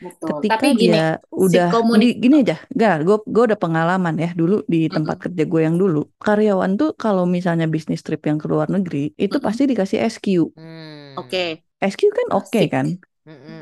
betul. 0.04 0.38
Ketika 0.44 0.48
Tapi 0.50 0.68
gini, 0.82 0.98
dia 0.98 1.20
si 1.50 1.58
udah 1.58 1.70
komunik 1.72 2.12
di, 2.12 2.18
gini 2.24 2.36
aja, 2.44 2.56
gak, 2.82 2.94
gue 3.08 3.18
gue 3.34 3.44
udah 3.50 3.60
pengalaman 3.64 4.16
ya 4.24 4.30
dulu 4.40 4.56
di 4.74 4.78
tempat 4.96 5.16
Mm-mm. 5.16 5.24
kerja 5.24 5.44
gue 5.52 5.62
yang 5.68 5.78
dulu. 5.82 6.00
Karyawan 6.26 6.72
tuh 6.80 6.90
kalau 7.04 7.24
misalnya 7.36 7.66
bisnis 7.76 8.02
trip 8.06 8.22
yang 8.30 8.40
ke 8.42 8.48
luar 8.52 8.68
negeri, 8.76 9.14
itu 9.26 9.38
Mm-mm. 9.38 9.46
pasti 9.46 9.64
dikasih 9.72 10.00
SQ. 10.14 10.52
Hmm. 10.56 11.18
Oke, 11.20 11.38
SQ 11.82 12.02
kan 12.18 12.28
oke 12.40 12.62
asik 12.62 12.72
kan? 12.74 12.88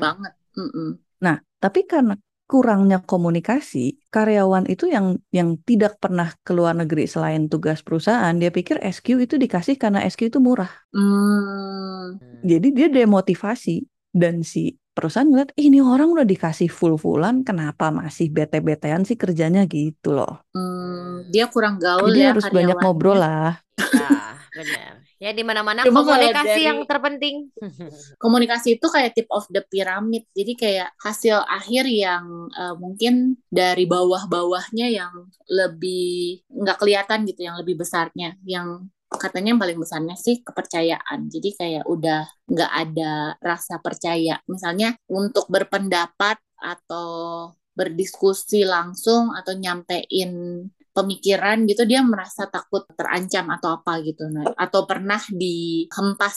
Banget. 0.00 0.32
Mm-mm. 0.56 0.88
Nah, 1.24 1.36
tapi 1.62 1.80
karena 1.90 2.14
kurangnya 2.50 2.98
komunikasi, 3.10 3.98
karyawan 4.14 4.64
itu 4.72 4.84
yang 4.94 5.06
yang 5.32 5.56
tidak 5.68 5.96
pernah 6.02 6.28
ke 6.46 6.52
luar 6.56 6.74
negeri 6.80 7.04
selain 7.08 7.48
tugas 7.52 7.80
perusahaan, 7.86 8.34
dia 8.40 8.50
pikir 8.52 8.76
SQ 8.84 9.06
itu 9.24 9.34
dikasih 9.40 9.76
karena 9.82 10.00
SQ 10.04 10.28
itu 10.30 10.38
murah. 10.38 10.70
Hmm, 10.92 12.18
Jadi 12.44 12.68
dia 12.76 12.88
demotivasi 12.92 13.76
dan 14.14 14.44
si 14.44 14.76
perusahaan 14.94 15.26
ngeliat, 15.26 15.50
"Ih, 15.58 15.66
ini 15.72 15.80
orang 15.82 16.08
udah 16.14 16.26
dikasih 16.28 16.68
full-fullan, 16.70 17.42
kenapa 17.48 17.90
masih 17.90 18.30
bete-betean 18.30 19.02
sih 19.08 19.16
kerjanya 19.18 19.64
gitu 19.66 20.14
loh. 20.14 20.44
hmm, 20.54 21.30
dia 21.32 21.44
kurang 21.52 21.76
gaul 21.82 22.10
Jadi 22.10 22.18
ya 22.22 22.30
harus 22.30 22.46
banyak 22.56 22.76
ngobrol 22.80 23.16
lah. 23.24 23.64
Ya, 23.90 24.42
benar. 24.54 25.03
Ya 25.24 25.32
di 25.32 25.40
mana-mana 25.40 25.88
komunikasi 25.88 26.68
yang 26.68 26.84
dari 26.84 26.90
terpenting. 26.92 27.36
komunikasi 28.24 28.76
itu 28.76 28.86
kayak 28.92 29.16
tip 29.16 29.28
of 29.32 29.48
the 29.48 29.64
pyramid. 29.64 30.28
Jadi 30.36 30.52
kayak 30.52 30.92
hasil 31.00 31.40
akhir 31.48 31.88
yang 31.88 32.52
eh, 32.52 32.76
mungkin 32.76 33.40
dari 33.48 33.88
bawah-bawahnya 33.88 34.92
yang 34.92 35.32
lebih 35.48 36.44
nggak 36.52 36.76
kelihatan 36.76 37.24
gitu, 37.24 37.40
yang 37.48 37.56
lebih 37.56 37.80
besarnya, 37.80 38.36
yang 38.44 38.84
katanya 39.16 39.56
yang 39.56 39.62
paling 39.64 39.80
besarnya 39.80 40.12
sih 40.20 40.44
kepercayaan. 40.44 41.32
Jadi 41.32 41.48
kayak 41.56 41.84
udah 41.88 42.28
nggak 42.44 42.72
ada 42.84 43.40
rasa 43.40 43.80
percaya. 43.80 44.36
Misalnya 44.44 44.92
untuk 45.08 45.48
berpendapat 45.48 46.36
atau 46.60 47.48
berdiskusi 47.74 48.62
langsung 48.62 49.34
atau 49.34 49.56
nyampein 49.56 50.62
pemikiran 50.96 51.56
gitu 51.70 51.82
dia 51.90 52.00
merasa 52.12 52.42
takut 52.54 52.82
terancam 52.98 53.46
atau 53.56 53.70
apa 53.78 53.92
gitu 54.06 54.22
nah 54.34 54.46
atau 54.64 54.80
pernah 54.90 55.20
dihempas 55.40 56.36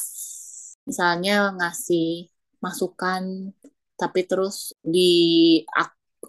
misalnya 0.89 1.31
ngasih 1.57 2.29
masukan 2.63 3.23
tapi 3.99 4.19
terus 4.29 4.73
di 4.81 4.99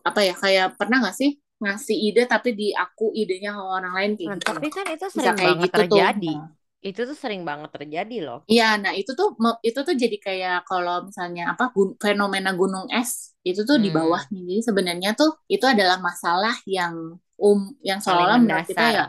apa 0.08 0.20
ya 0.28 0.34
kayak 0.42 0.66
pernah 0.78 0.96
nggak 1.02 1.16
sih 1.20 1.30
ngasih 1.62 1.96
ide 2.06 2.22
tapi 2.32 2.48
di 2.60 2.66
aku 2.82 3.04
idenya 3.20 3.50
ke 3.56 3.62
orang 3.76 3.92
lain 3.98 4.10
kayak 4.18 4.30
Nah, 4.30 4.36
gitu 4.38 4.48
tapi 4.48 4.66
loh 4.66 4.68
kan 4.74 4.86
itu 4.94 5.06
bisa 5.16 5.30
sering 5.30 5.38
kayak 5.38 5.46
banget 5.46 5.68
gitu 5.68 5.80
tuh 5.92 6.02
terjadi. 6.02 6.32
Nah, 6.32 6.46
Itu 6.88 7.00
tuh 7.08 7.16
sering 7.22 7.42
banget 7.48 7.70
terjadi 7.76 8.16
loh. 8.26 8.38
Iya, 8.50 8.64
nah 8.82 8.92
itu 9.00 9.10
tuh 9.18 9.28
itu 9.68 9.78
tuh 9.86 9.94
jadi 10.02 10.16
kayak 10.26 10.54
kalau 10.68 10.92
misalnya 11.08 11.42
apa 11.52 11.64
gun- 11.74 11.96
fenomena 12.04 12.50
gunung 12.60 12.86
es 12.96 13.10
itu 13.48 13.60
tuh 13.68 13.76
di 13.84 13.88
Hmm, 13.88 13.96
bawahnya. 13.96 14.38
Jadi 14.48 14.60
sebenarnya 14.68 15.08
tuh 15.20 15.30
itu 15.52 15.64
adalah 15.72 15.96
masalah 16.08 16.54
yang 16.76 16.94
um 17.38 17.72
yang 17.80 18.02
seolah-olah 18.02 18.38
menurut 18.42 18.66
kita 18.66 18.84
ya 18.90 19.06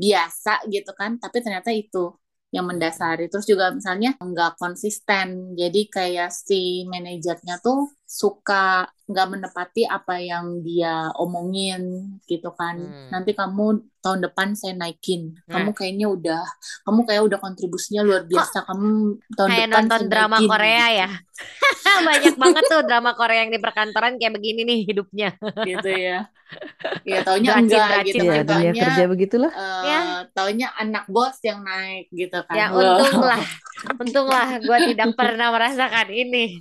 biasa 0.00 0.64
gitu 0.68 0.92
kan, 0.96 1.20
tapi 1.20 1.44
ternyata 1.44 1.68
itu 1.72 2.16
yang 2.50 2.66
mendasari. 2.66 3.30
Terus 3.30 3.46
juga 3.46 3.70
misalnya 3.70 4.16
nggak 4.18 4.58
konsisten. 4.58 5.54
Jadi 5.54 5.86
kayak 5.86 6.30
si 6.34 6.84
manajernya 6.88 7.62
tuh 7.62 7.88
suka 8.10 8.90
nggak 9.06 9.26
menepati 9.30 9.86
apa 9.86 10.18
yang 10.18 10.66
dia 10.66 11.14
omongin 11.14 12.14
gitu 12.26 12.50
kan. 12.58 12.74
Hmm. 12.74 13.10
Nanti 13.14 13.38
kamu 13.38 13.86
tahun 14.02 14.26
depan 14.26 14.58
saya 14.58 14.74
naikin. 14.74 15.38
Nah, 15.46 15.62
Kamu 15.62 15.70
kayaknya 15.70 16.10
udah, 16.10 16.42
kamu 16.86 17.00
kayak 17.06 17.22
udah 17.30 17.38
kontribusinya 17.38 18.02
luar 18.02 18.26
kok 18.26 18.34
biasa. 18.34 18.58
Kamu 18.66 18.88
tahun 19.38 19.48
kayak 19.50 19.66
depan 19.70 19.74
nonton 19.78 20.00
saya 20.02 20.10
drama 20.10 20.36
naikin 20.38 20.50
Korea 20.50 20.86
ya? 20.90 21.08
Banyak 22.10 22.34
banget 22.38 22.64
tuh 22.66 22.80
drama 22.82 23.10
Korea 23.14 23.38
yang 23.46 23.52
di 23.54 23.60
perkantoran 23.62 24.18
kayak 24.18 24.34
begini 24.34 24.60
nih 24.66 24.78
hidupnya. 24.90 25.30
Gitu 25.62 25.90
ya. 25.90 26.26
Ya 27.06 27.22
taunya 27.22 27.62
enggak 27.62 28.10
gitu 28.10 28.26
Iya, 28.26 28.42
kan. 28.42 28.58
dunia 28.58 28.70
Taunya 28.74 28.82
kerja 28.82 29.04
begitulah. 29.06 29.52
Ya, 29.54 29.62
eh 29.86 30.18
taunya 30.34 30.68
anak 30.74 31.06
bos 31.06 31.38
yang 31.46 31.62
naik 31.62 32.10
gitu 32.10 32.42
kan. 32.42 32.54
ya 32.58 32.66
untunglah, 32.74 33.38
untunglah 34.02 34.46
gue 34.58 34.78
tidak 34.90 35.14
pernah 35.14 35.54
merasakan 35.54 36.10
ini. 36.10 36.58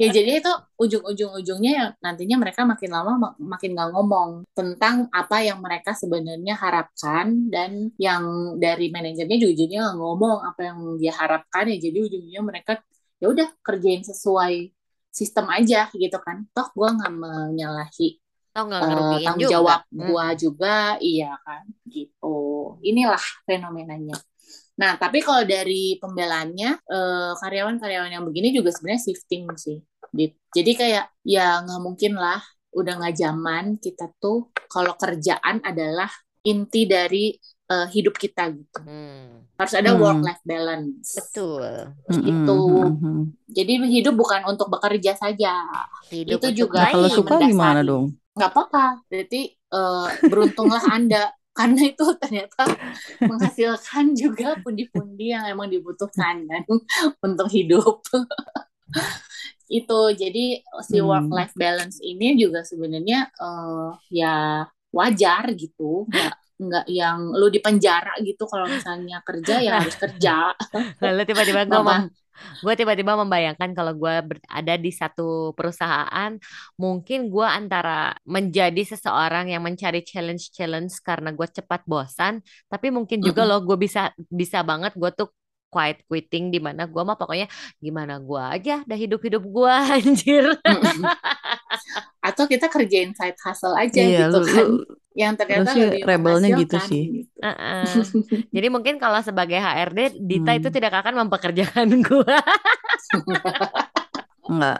Ya 0.00 0.08
jadi 0.10 0.30
itu 0.42 0.52
ujung-ujung-ujungnya 0.82 1.70
ya 1.80 1.86
nantinya 2.04 2.36
mereka 2.42 2.60
makin 2.66 2.90
lama 2.96 3.12
mak- 3.22 3.38
makin 3.40 3.70
nggak 3.74 3.90
ngomong 3.94 4.30
tentang 4.58 4.96
apa 5.14 5.36
yang 5.48 5.58
mereka 5.64 5.90
sebenarnya 5.94 6.54
harapkan 6.58 7.26
dan 7.54 7.92
yang 8.00 8.24
dari 8.58 8.90
manajernya 8.94 9.36
juga 9.42 9.54
jadinya 9.60 9.80
nggak 9.92 9.98
ngomong 10.02 10.38
apa 10.48 10.60
yang 10.68 10.78
dia 11.00 11.12
harapkan 11.14 11.64
ya. 11.72 11.76
Jadi 11.86 11.98
ujungnya 12.06 12.40
mereka 12.42 12.72
ya 13.22 13.26
udah 13.32 13.48
kerjain 13.66 14.02
sesuai 14.04 14.54
sistem 15.14 15.46
aja 15.56 15.88
gitu 15.94 16.18
kan. 16.26 16.36
Toh 16.54 16.68
gua 16.76 16.88
nggak 16.96 17.12
menyalahi 17.22 18.08
eh, 18.82 18.86
ngerugiin 18.88 19.24
tanggung 19.24 19.54
juga. 19.58 19.74
jawab 19.74 19.80
gua 19.94 20.26
Mm-mm. 20.26 20.38
juga. 20.38 20.98
Iya 21.02 21.38
kan 21.46 21.64
gitu. 21.88 22.26
Inilah 22.88 23.22
fenomenanya 23.46 24.16
Nah, 24.74 24.98
tapi 24.98 25.22
kalau 25.22 25.46
dari 25.46 25.96
pembelaannya, 26.02 26.70
eh, 26.82 27.32
karyawan-karyawan 27.38 28.10
yang 28.10 28.24
begini 28.26 28.50
juga 28.50 28.74
sebenarnya 28.74 29.02
shifting 29.06 29.46
sih. 29.54 29.78
Jadi 30.54 30.72
kayak 30.78 31.04
ya 31.26 31.62
nggak 31.62 31.80
mungkin 31.82 32.12
lah, 32.18 32.38
udah 32.74 32.92
nggak 32.98 33.14
zaman 33.18 33.64
kita 33.78 34.10
tuh 34.22 34.50
kalau 34.70 34.94
kerjaan 34.98 35.62
adalah 35.62 36.10
inti 36.46 36.86
dari 36.86 37.34
eh, 37.70 37.86
hidup 37.94 38.14
kita 38.18 38.50
gitu. 38.52 38.80
Hmm, 38.82 39.46
Harus 39.54 39.74
ada 39.78 39.94
Hmm. 39.94 40.02
work-life 40.02 40.42
balance. 40.42 41.08
betul. 41.16 41.64
Itu. 42.10 42.58
mm-mm. 42.82 43.16
Jadi 43.54 43.72
hidup 43.86 44.14
bukan 44.18 44.42
untuk 44.50 44.66
bekerja 44.72 45.14
saja. 45.14 45.54
Hidup 46.10 46.42
Itu 46.42 46.48
juga 46.66 46.84
Nah, 46.84 46.90
kalau 46.90 47.08
suka 47.10 47.34
gimana 47.38 47.80
dong? 47.86 48.04
Nggak 48.34 48.50
apa-apa. 48.50 48.86
Berarti 49.06 49.40
eh, 49.54 50.06
beruntunglah 50.26 50.84
Anda 50.90 51.22
karena 51.56 51.80
itu 51.90 52.04
ternyata 52.20 52.62
menghasilkan 53.30 54.12
juga 54.18 54.58
pundi-pundi 54.62 55.32
yang 55.34 55.44
emang 55.50 55.70
dibutuhkan 55.70 56.44
kan 56.50 56.62
untuk 57.26 57.48
hidup. 57.50 58.02
itu 59.68 60.00
jadi 60.14 60.44
si 60.84 60.98
Hmm. 61.00 61.08
work 61.08 61.28
life 61.32 61.54
balance 61.56 61.98
ini 62.04 62.36
juga 62.36 62.60
sebenarnya 62.62 63.32
eh, 63.32 63.88
ya 64.12 64.64
wajar 64.92 65.44
gitu 65.56 66.06
nggak 66.12 66.34
nggak 66.54 66.84
yang 66.86 67.18
lu 67.34 67.50
di 67.50 67.58
penjara 67.58 68.14
gitu 68.22 68.46
kalau 68.46 68.70
misalnya 68.70 69.18
kerja 69.26 69.58
ya 69.64 69.82
harus 69.82 69.96
kerja 69.98 70.54
Lalu 71.02 71.20
tiba-tiba 71.28 71.62
mem 71.68 72.02
gue 72.62 72.72
tiba-tiba 72.74 73.14
membayangkan 73.20 73.70
kalau 73.76 73.92
gue 73.96 74.12
ada 74.50 74.74
di 74.80 74.90
satu 74.94 75.52
perusahaan, 75.56 76.32
mungkin 76.80 77.30
gue 77.32 77.46
antara 77.46 78.14
menjadi 78.26 78.82
seseorang 78.96 79.52
yang 79.52 79.62
mencari 79.64 80.02
challenge-challenge 80.04 80.94
karena 81.04 81.30
gue 81.32 81.46
cepat 81.48 81.82
bosan, 81.86 82.40
tapi 82.70 82.88
mungkin 82.94 83.20
juga 83.22 83.42
Mm-mm. 83.42 83.48
loh 83.48 83.60
gue 83.64 83.76
bisa 83.78 84.10
bisa 84.30 84.60
banget 84.66 84.92
gue 84.98 85.10
tuh 85.14 85.28
quiet 85.74 86.06
quitting 86.06 86.54
di 86.54 86.62
mana 86.62 86.86
gue 86.86 87.02
mah 87.02 87.18
pokoknya 87.18 87.50
gimana 87.82 88.22
gue 88.22 88.38
aja 88.38 88.72
dah 88.86 88.94
hidup-hidup 88.98 89.42
gue 89.42 89.74
anjir. 89.98 90.46
Atau 92.24 92.44
kita 92.48 92.66
kerjain 92.72 93.12
side 93.12 93.38
hustle 93.44 93.76
aja 93.76 94.02
Iya, 94.02 94.18
gitu 94.20 94.38
lu, 94.38 94.42
kan 94.42 94.66
lu 94.66 94.72
yang 95.14 95.38
ternyata 95.38 95.70
lebih 95.78 96.02
rebelnya 96.02 96.48
gitu 96.58 96.76
sih. 96.82 97.02
gitu. 97.22 97.38
Heeh. 97.38 97.86
Jadi 98.54 98.66
mungkin 98.66 98.98
kalau 98.98 99.22
sebagai 99.22 99.58
HRD, 99.62 100.18
Dita 100.18 100.50
itu 100.58 100.68
Hmm. 100.68 100.76
tidak 100.76 100.92
akan 101.00 101.14
mempekerjakan 101.26 101.88
gua. 102.02 102.38
Enggak, 104.44 104.78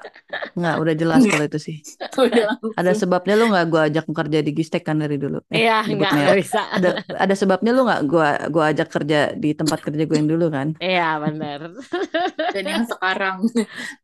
enggak 0.52 0.74
udah 0.76 0.94
jelas 0.94 1.22
kalau 1.24 1.44
itu 1.48 1.58
sih. 1.58 1.76
Udah 2.24 2.48
Ada 2.76 2.92
sebabnya 2.94 3.34
lu 3.34 3.48
nggak 3.48 3.66
gua 3.72 3.82
ajak 3.88 4.04
kerja 4.12 4.38
di 4.44 4.50
Gistek 4.52 4.84
kan 4.84 5.00
dari 5.00 5.16
dulu. 5.16 5.40
Eh, 5.50 5.64
Iya, 5.64 5.82
nyebut 5.88 6.04
nggak 6.04 6.12
merek. 6.12 6.24
nggak 6.28 6.38
bisa. 6.44 6.60
Ada 6.68 6.88
ada 7.16 7.34
sebabnya 7.34 7.70
lu 7.72 7.82
nggak 7.88 8.02
gua 8.04 8.28
gua 8.52 8.64
ajak 8.70 8.88
kerja 8.92 9.18
di 9.32 9.50
tempat 9.56 9.78
kerja 9.80 10.02
gue 10.04 10.16
yang 10.20 10.30
dulu 10.30 10.46
kan. 10.52 10.68
Iya, 10.78 11.08
benar. 11.20 11.60
Dan 12.54 12.64
yang 12.64 12.84
sekarang 12.86 13.36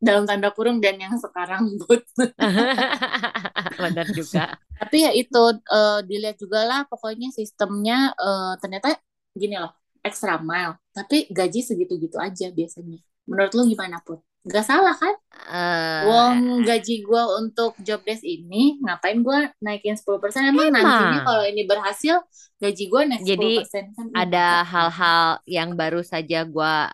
dalam 0.01 0.23
tanda 0.27 0.49
kurung 0.51 0.81
dan 0.83 0.97
yang 0.99 1.15
sekarang 1.21 1.71
but. 1.87 2.03
Benar 3.81 4.07
juga. 4.11 4.57
Tapi 4.81 4.97
ya 5.05 5.11
itu 5.13 5.43
eh, 5.55 5.99
dilihat 6.09 6.37
juga 6.41 6.65
lah 6.65 6.81
pokoknya 6.89 7.29
sistemnya 7.31 8.11
eh, 8.17 8.53
ternyata 8.59 8.97
gini 9.37 9.55
loh 9.61 9.71
extra 10.01 10.41
mile. 10.41 10.75
Tapi 10.91 11.29
gaji 11.31 11.59
segitu-gitu 11.61 12.17
aja 12.17 12.49
biasanya. 12.51 12.99
Menurut 13.29 13.51
lu 13.53 13.63
gimana 13.69 14.01
pun? 14.01 14.17
Gak 14.41 14.65
salah 14.65 14.97
kan? 14.97 15.13
Eh, 15.53 16.01
Wong 16.09 16.65
gaji 16.65 17.05
gue 17.05 17.23
untuk 17.37 17.77
job 17.81 18.01
desk 18.01 18.25
ini 18.25 18.81
ngapain 18.81 19.21
gue 19.21 19.37
naikin 19.61 19.93
10% 19.93 20.49
emang 20.49 20.73
nantinya 20.73 21.21
Emang. 21.21 21.25
kalau 21.25 21.43
ini 21.45 21.61
berhasil 21.65 22.15
gaji 22.57 22.83
gue 22.89 23.01
naik 23.05 23.21
Jadi 23.21 23.51
10% 23.61 23.93
kan 23.97 24.05
ada 24.13 24.45
enggak. 24.65 24.69
hal-hal 24.69 25.25
yang 25.45 25.69
baru 25.77 26.01
saja 26.01 26.41
gua 26.45 26.89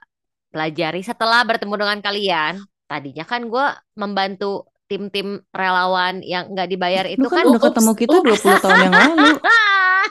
pelajari 0.48 1.04
setelah 1.04 1.44
bertemu 1.44 1.76
dengan 1.76 2.00
kalian. 2.00 2.54
Tadinya 2.88 3.24
kan 3.28 3.48
gua 3.52 3.76
membantu 4.00 4.64
tim-tim 4.88 5.44
relawan 5.52 6.24
yang 6.24 6.48
nggak 6.52 6.68
dibayar 6.72 7.06
itu 7.08 7.20
Lu 7.20 7.28
kan 7.28 7.44
kan 7.44 7.52
udah 7.52 7.60
ups, 7.60 7.68
ketemu 7.72 7.92
kita 8.00 8.16
ups. 8.24 8.42
20 8.48 8.64
tahun 8.64 8.78
yang 8.88 8.94
lalu. 8.96 9.30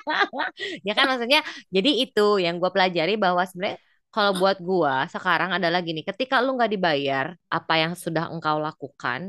ya 0.87 0.93
kan 0.93 1.05
maksudnya 1.09 1.41
jadi 1.73 1.91
itu 2.05 2.39
yang 2.39 2.61
gue 2.61 2.71
pelajari 2.71 3.17
bahwa 3.17 3.43
sebenarnya 3.49 3.81
kalau 4.17 4.33
buat 4.41 4.57
gua 4.69 4.95
sekarang 5.15 5.51
adalah 5.57 5.81
gini 5.89 6.01
ketika 6.09 6.35
lu 6.45 6.57
nggak 6.57 6.73
dibayar 6.75 7.27
apa 7.57 7.73
yang 7.83 7.93
sudah 8.05 8.25
engkau 8.33 8.57
lakukan 8.67 9.21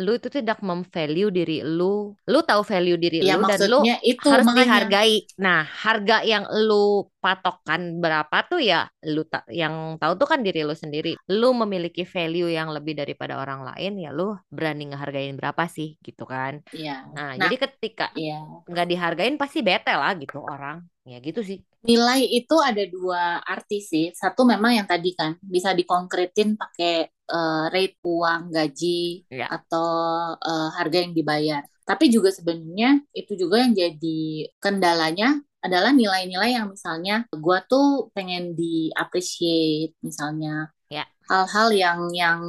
lu 0.00 0.16
itu 0.16 0.28
tidak 0.32 0.58
memvalue 0.64 1.28
diri 1.28 1.60
lu. 1.60 2.16
Lu 2.24 2.38
tahu 2.40 2.62
value 2.64 2.96
diri 2.96 3.20
Ya 3.20 3.36
lu 3.36 3.44
dan 3.44 3.60
lu 3.68 3.84
itu 4.00 4.24
harus 4.24 4.46
makanya. 4.48 4.64
dihargai. 4.64 5.14
Nah 5.36 5.60
harga 5.68 6.24
yang 6.24 6.48
lu 6.48 7.06
patokan 7.20 8.00
berapa 8.00 8.36
tuh 8.48 8.60
ya 8.64 8.88
lu 9.04 9.22
tak 9.28 9.44
yang 9.52 10.00
tahu 10.00 10.16
tuh 10.16 10.28
kan 10.32 10.40
diri 10.40 10.64
lu 10.64 10.72
sendiri. 10.72 11.12
Lu 11.28 11.52
memiliki 11.52 12.02
value 12.08 12.48
yang 12.48 12.72
lebih 12.72 12.96
daripada 12.96 13.36
orang 13.36 13.62
lain 13.68 14.00
ya 14.00 14.10
lu 14.16 14.32
berani 14.48 14.88
ngehargain 14.90 15.36
berapa 15.36 15.62
sih 15.68 16.00
gitu 16.00 16.24
kan? 16.24 16.64
Ya. 16.72 17.04
nah 17.12 17.36
Nah, 17.36 17.48
jadi 17.48 17.54
ketika 17.60 18.16
ya. 18.16 18.40
nggak 18.64 18.86
dihargain 18.88 19.36
pasti 19.36 19.60
bete 19.60 19.92
lah 19.92 20.16
gitu 20.16 20.40
orang. 20.40 20.88
Ya 21.04 21.18
gitu 21.20 21.44
sih. 21.44 21.60
Nilai 21.82 22.22
itu 22.30 22.56
ada 22.62 22.86
dua 22.86 23.42
arti 23.42 23.82
sih. 23.82 24.14
Satu 24.14 24.46
memang 24.46 24.70
yang 24.78 24.86
tadi 24.86 25.18
kan 25.18 25.34
bisa 25.42 25.74
dikonkretin 25.74 26.54
pakai 26.54 27.10
eh, 27.32 27.64
rate 27.72 27.96
uang, 28.04 28.52
gaji, 28.52 29.24
ya 29.32 29.48
atau 29.48 29.88
eh, 30.36 30.68
harga 30.76 30.98
yang 31.00 31.14
dibayar. 31.16 31.62
Tapi 31.82 32.12
juga 32.12 32.30
sebenarnya 32.30 33.02
itu 33.16 33.32
juga 33.34 33.64
yang 33.64 33.74
jadi 33.74 34.20
kendalanya 34.62 35.42
adalah 35.62 35.94
nilai-nilai 35.94 36.58
yang 36.58 36.74
misalnya 36.74 37.24
gua 37.30 37.62
tuh 37.62 38.10
pengen 38.12 38.58
di 38.58 38.90
appreciate 38.98 39.94
misalnya 40.02 40.74
ya 40.90 41.06
hal-hal 41.30 41.72
yang 41.72 42.00
yang 42.12 42.40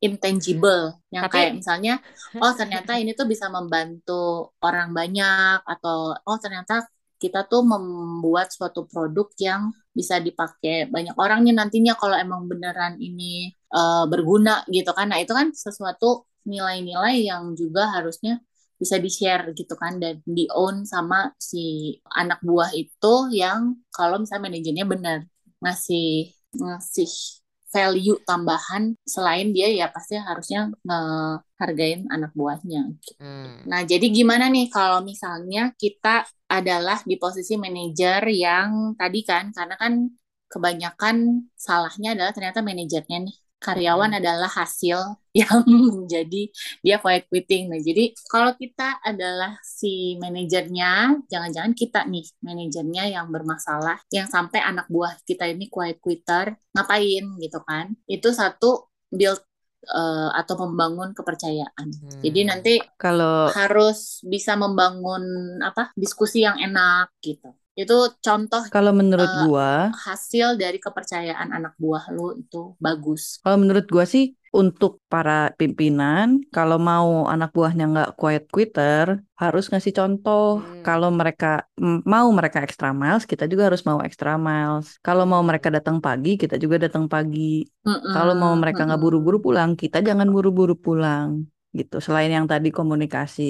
intangible 0.00 0.96
yang 1.12 1.26
tapi 1.28 1.34
kayak 1.36 1.52
misalnya 1.60 1.94
oh 2.42 2.54
ternyata 2.54 2.96
ini 2.96 3.12
tuh 3.12 3.26
bisa 3.26 3.50
membantu 3.50 4.54
orang 4.62 4.94
banyak 4.94 5.60
atau 5.66 6.14
oh 6.14 6.38
ternyata 6.40 6.86
kita 7.22 7.44
tuh 7.50 7.62
membuat 7.62 8.48
suatu 8.56 8.88
produk 8.88 9.28
yang 9.38 9.62
bisa 9.92 10.16
dipakai 10.18 10.88
banyak 10.88 11.14
orang 11.20 11.44
nih 11.44 11.54
nantinya 11.54 11.94
kalau 12.00 12.16
emang 12.16 12.48
beneran 12.50 12.96
ini 12.98 13.52
eh, 13.52 14.04
berguna 14.10 14.64
gitu 14.72 14.90
kan. 14.96 15.06
Nah, 15.12 15.18
itu 15.22 15.32
kan 15.36 15.52
sesuatu 15.52 16.26
nilai-nilai 16.48 17.28
yang 17.28 17.52
juga 17.52 17.92
harusnya 17.94 18.40
bisa 18.80 18.96
di-share 18.96 19.52
gitu 19.52 19.76
kan 19.76 20.00
dan 20.00 20.24
di-own 20.24 20.88
sama 20.88 21.36
si 21.36 21.92
anak 22.16 22.40
buah 22.40 22.72
itu 22.72 23.12
yang 23.36 23.76
kalau 23.92 24.16
misalnya 24.16 24.48
manajernya 24.48 24.86
benar 24.88 25.18
ngasih 25.60 26.32
ngasih 26.56 27.12
value 27.74 28.18
tambahan 28.28 28.82
selain 29.14 29.48
dia 29.54 29.68
ya 29.70 29.86
pasti 29.94 30.14
harusnya 30.18 30.58
ngehargain 30.86 32.00
anak 32.14 32.30
buahnya. 32.38 32.80
hmm, 33.20 33.70
Nah, 33.70 33.80
jadi 33.90 34.06
gimana 34.10 34.44
nih 34.54 34.66
kalau 34.74 35.00
misalnya 35.10 35.60
kita 35.82 36.26
adalah 36.50 36.98
di 37.10 37.14
posisi 37.22 37.54
manajer 37.60 38.22
yang 38.32 38.96
tadi 39.00 39.20
kan, 39.30 39.44
karena 39.56 39.74
kan 39.82 39.92
kebanyakan 40.52 41.16
salahnya 41.54 42.08
adalah 42.18 42.32
ternyata 42.36 42.60
manajernya 42.64 43.18
nih. 43.26 43.36
Karyawan 43.60 44.16
adalah 44.16 44.48
hasil 44.48 44.98
yang 45.40 45.62
menjadi 45.68 46.48
dia 46.80 46.96
quiet 46.96 47.28
quitting. 47.28 47.68
Nah, 47.68 47.78
jadi 47.78 48.16
kalau 48.26 48.56
kita 48.56 48.98
adalah 49.04 49.60
si 49.60 50.16
manajernya, 50.16 51.22
jangan-jangan 51.28 51.76
kita 51.76 52.08
nih 52.08 52.24
manajernya 52.40 53.04
yang 53.20 53.28
bermasalah, 53.28 54.00
yang 54.10 54.26
sampai 54.26 54.64
anak 54.64 54.88
buah 54.88 55.14
kita 55.28 55.46
ini 55.46 55.68
quiet 55.68 56.00
quitter, 56.00 56.56
ngapain 56.72 57.24
gitu 57.36 57.60
kan? 57.62 57.92
Itu 58.08 58.32
satu 58.32 58.90
build 59.12 59.44
eh, 59.86 60.30
atau 60.34 60.54
membangun 60.66 61.12
kepercayaan. 61.12 61.88
Jadi 62.24 62.40
hmm. 62.40 62.48
nanti 62.48 62.74
Kalau 62.96 63.52
harus 63.52 64.24
bisa 64.24 64.56
membangun 64.56 65.22
apa 65.60 65.92
diskusi 65.94 66.42
yang 66.42 66.56
enak 66.56 67.12
gitu. 67.20 67.52
Itu 67.76 67.94
contoh 68.24 68.62
kalau 68.72 68.92
menurut 68.98 69.30
eh, 69.30 69.42
gua, 69.42 69.94
hasil 70.06 70.48
dari 70.62 70.78
kepercayaan 70.80 71.48
anak 71.56 71.74
buah 71.82 72.04
lu 72.14 72.36
itu 72.42 72.74
bagus. 72.84 73.40
kalau 73.42 73.56
menurut 73.62 73.86
gua 73.94 74.04
sih 74.14 74.24
untuk 74.50 74.98
para 75.12 75.32
pimpinan, 75.60 76.42
kalau 76.54 76.76
mau 76.90 77.08
anak 77.32 77.48
buahnya 77.56 77.84
nggak 77.92 78.08
quiet 78.18 78.44
quitter, 78.54 79.06
harus 79.42 79.64
ngasih 79.70 79.92
contoh. 79.98 80.42
Hmm, 80.54 80.82
Kalau 80.86 81.08
mereka 81.20 81.46
mau 82.12 82.26
mereka 82.38 82.58
extra 82.66 82.88
miles, 83.00 83.24
kita 83.30 83.44
juga 83.52 83.62
harus 83.70 83.82
mau 83.88 84.00
extra 84.08 84.30
miles. 84.46 84.86
Kalau 85.06 85.22
mau 85.32 85.38
mereka 85.48 85.68
datang 85.76 85.96
pagi, 86.06 86.30
kita 86.42 86.54
juga 86.62 86.76
datang 86.84 87.06
pagi. 87.14 87.40
Kalau 88.12 88.34
mau 88.42 88.52
Mm-mm, 88.52 88.60
mereka 88.62 88.80
nggak 88.86 88.98
mm-mm. 88.98 89.04
buru-buru 89.04 89.38
pulang, 89.46 89.70
kita 89.82 89.96
jangan 90.08 90.28
buru-buru 90.34 90.74
pulang. 90.84 91.30
Gitu. 91.78 91.94
Selain 92.06 92.30
yang 92.36 92.46
tadi 92.52 92.68
komunikasi. 92.78 93.42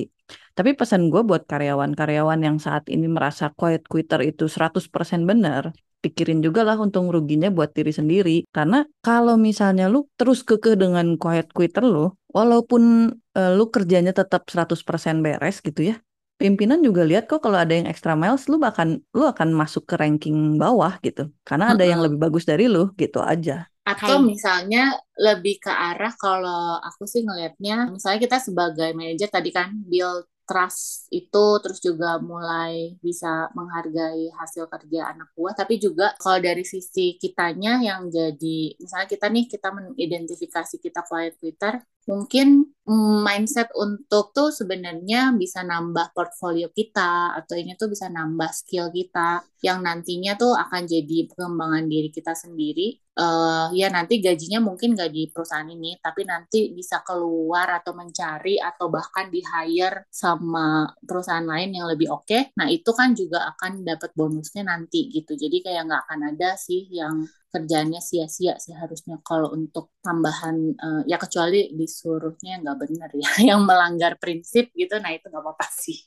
Tapi 0.54 0.76
pesan 0.76 1.08
gue 1.08 1.22
buat 1.22 1.46
karyawan-karyawan 1.46 2.40
yang 2.42 2.56
saat 2.58 2.86
ini 2.90 3.06
merasa 3.06 3.50
quiet 3.54 3.86
quitter 3.86 4.20
itu 4.26 4.50
100% 4.50 5.24
benar, 5.24 5.72
pikirin 6.00 6.40
juga 6.40 6.64
lah 6.64 6.80
untung 6.80 7.12
ruginya 7.12 7.52
buat 7.52 7.70
diri 7.76 7.92
sendiri. 7.92 8.36
Karena 8.50 8.84
kalau 9.04 9.36
misalnya 9.36 9.86
lu 9.86 10.08
terus 10.16 10.42
kekeh 10.42 10.74
dengan 10.74 11.20
quiet 11.20 11.52
quitter 11.52 11.84
lu, 11.84 12.12
walaupun 12.32 13.14
eh, 13.36 13.52
lu 13.54 13.68
kerjanya 13.68 14.16
tetap 14.16 14.48
100% 14.48 15.20
beres 15.22 15.60
gitu 15.60 15.94
ya, 15.94 15.96
pimpinan 16.40 16.80
juga 16.80 17.04
lihat 17.04 17.28
kok 17.28 17.44
kalau 17.44 17.60
ada 17.60 17.76
yang 17.76 17.84
extra 17.84 18.16
miles, 18.16 18.48
lu 18.48 18.56
bahkan 18.56 19.04
lu 19.12 19.28
akan 19.28 19.52
masuk 19.52 19.84
ke 19.84 19.94
ranking 20.00 20.56
bawah 20.56 20.96
gitu. 21.04 21.28
Karena 21.44 21.76
ada 21.76 21.84
yang 21.84 22.00
lebih 22.00 22.16
bagus 22.16 22.48
dari 22.48 22.64
lu, 22.66 22.96
gitu 22.96 23.20
aja. 23.20 23.68
Atau 23.84 24.22
Hai. 24.22 24.24
misalnya 24.24 24.96
lebih 25.20 25.60
ke 25.60 25.72
arah 25.72 26.12
kalau 26.16 26.80
aku 26.80 27.04
sih 27.04 27.20
ngelihatnya, 27.24 27.92
misalnya 27.92 28.20
kita 28.24 28.38
sebagai 28.40 28.88
manajer 28.96 29.28
tadi 29.28 29.50
kan 29.52 29.72
build 29.84 30.24
trust 30.50 31.06
itu 31.14 31.46
terus 31.62 31.78
juga 31.78 32.18
mulai 32.18 32.98
bisa 32.98 33.46
menghargai 33.54 34.34
hasil 34.34 34.66
kerja 34.66 35.14
anak 35.14 35.30
buah, 35.38 35.54
tapi 35.54 35.78
juga 35.78 36.10
kalau 36.18 36.42
dari 36.42 36.66
sisi 36.66 37.14
kitanya 37.22 37.78
yang 37.78 38.10
jadi, 38.10 38.74
misalnya 38.82 39.06
kita 39.06 39.26
nih 39.30 39.46
kita 39.46 39.68
mengidentifikasi 39.70 40.74
kita 40.82 41.06
quiet 41.06 41.38
quitter, 41.38 41.78
mungkin 42.10 42.66
mm, 42.82 43.22
mindset 43.22 43.70
untuk 43.78 44.34
tuh 44.34 44.50
sebenarnya 44.50 45.30
bisa 45.38 45.62
nambah 45.62 46.10
portfolio 46.10 46.66
kita 46.74 47.38
atau 47.38 47.54
ini 47.54 47.78
tuh 47.78 47.86
bisa 47.86 48.10
nambah 48.10 48.50
skill 48.50 48.90
kita 48.90 49.46
yang 49.62 49.78
nantinya 49.86 50.34
tuh 50.34 50.58
akan 50.58 50.82
jadi 50.90 51.30
pengembangan 51.30 51.86
diri 51.86 52.10
kita 52.10 52.34
sendiri 52.34 52.98
eh 53.20 53.66
ya 53.76 53.92
nanti 53.92 54.16
gajinya 54.24 54.64
mungkin 54.64 54.96
gak 54.96 55.12
di 55.12 55.28
perusahaan 55.28 55.68
ini, 55.68 55.98
tapi 56.00 56.24
nanti 56.24 56.72
bisa 56.72 57.04
keluar 57.04 57.68
atau 57.82 57.92
mencari 57.92 58.56
atau 58.56 58.88
bahkan 58.88 59.28
di 59.28 59.44
hire 59.44 60.08
sama 60.08 60.88
perusahaan 61.04 61.44
lain 61.44 61.76
yang 61.76 61.86
lebih 61.90 62.08
oke. 62.08 62.56
Nah 62.56 62.66
itu 62.72 62.90
kan 62.96 63.12
juga 63.12 63.50
akan 63.52 63.84
dapat 63.84 64.10
bonusnya 64.16 64.64
nanti 64.64 65.12
gitu. 65.12 65.36
Jadi 65.36 65.60
kayak 65.60 65.82
nggak 65.90 66.02
akan 66.08 66.20
ada 66.32 66.56
sih 66.56 66.88
yang 66.88 67.28
kerjaannya 67.52 68.00
sia-sia 68.02 68.54
sih 68.62 68.74
harusnya 68.74 69.16
kalau 69.26 69.50
untuk 69.58 69.90
tambahan 70.06 70.56
eh, 70.78 71.02
ya 71.10 71.16
kecuali 71.20 71.70
disuruhnya 71.78 72.62
nggak 72.62 72.76
benar 72.82 73.10
ya, 73.14 73.30
yang 73.54 73.60
melanggar 73.68 74.16
prinsip 74.22 74.70
gitu. 74.74 74.94
Nah 75.02 75.10
itu 75.16 75.26
nggak 75.30 75.42
apa-apa 75.44 75.66
sih. 75.70 75.98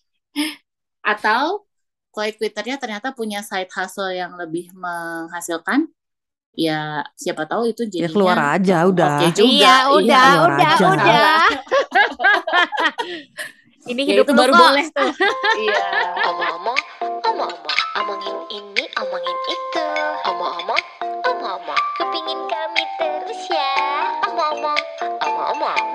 Atau 1.04 1.68
quiet 2.14 2.38
quitternya 2.40 2.78
ternyata 2.80 3.12
punya 3.12 3.42
side 3.44 3.72
hustle 3.74 4.14
yang 4.14 4.38
lebih 4.38 4.70
menghasilkan 4.78 5.90
ya 6.54 7.02
siapa 7.18 7.50
tahu 7.50 7.74
itu 7.74 7.84
Ya 7.98 8.08
keluar 8.10 8.38
jadinya 8.38 8.54
aja 8.58 8.76
eh, 8.86 8.90
udah. 8.92 9.16
oke 9.20 9.28
juga 9.34 9.50
Iya, 9.50 9.76
udah, 9.98 10.28
Keluar 10.30 10.52
udah, 10.54 10.74
aja. 10.78 10.86
udah. 10.94 11.42
Ini 13.84 14.02
Ya, 14.08 14.16
hidup 14.16 14.28
itu 14.28 14.32
lu 14.32 14.38
baru 14.40 14.54
kok. 14.54 14.60
boleh 14.64 14.86
tuh. 14.96 15.12
Iya. 15.60 15.80
Omong-omong, 16.24 16.80
omong-omong, 17.28 17.80
omongin 18.00 18.38
ini, 18.50 18.73
Wow 25.54 25.93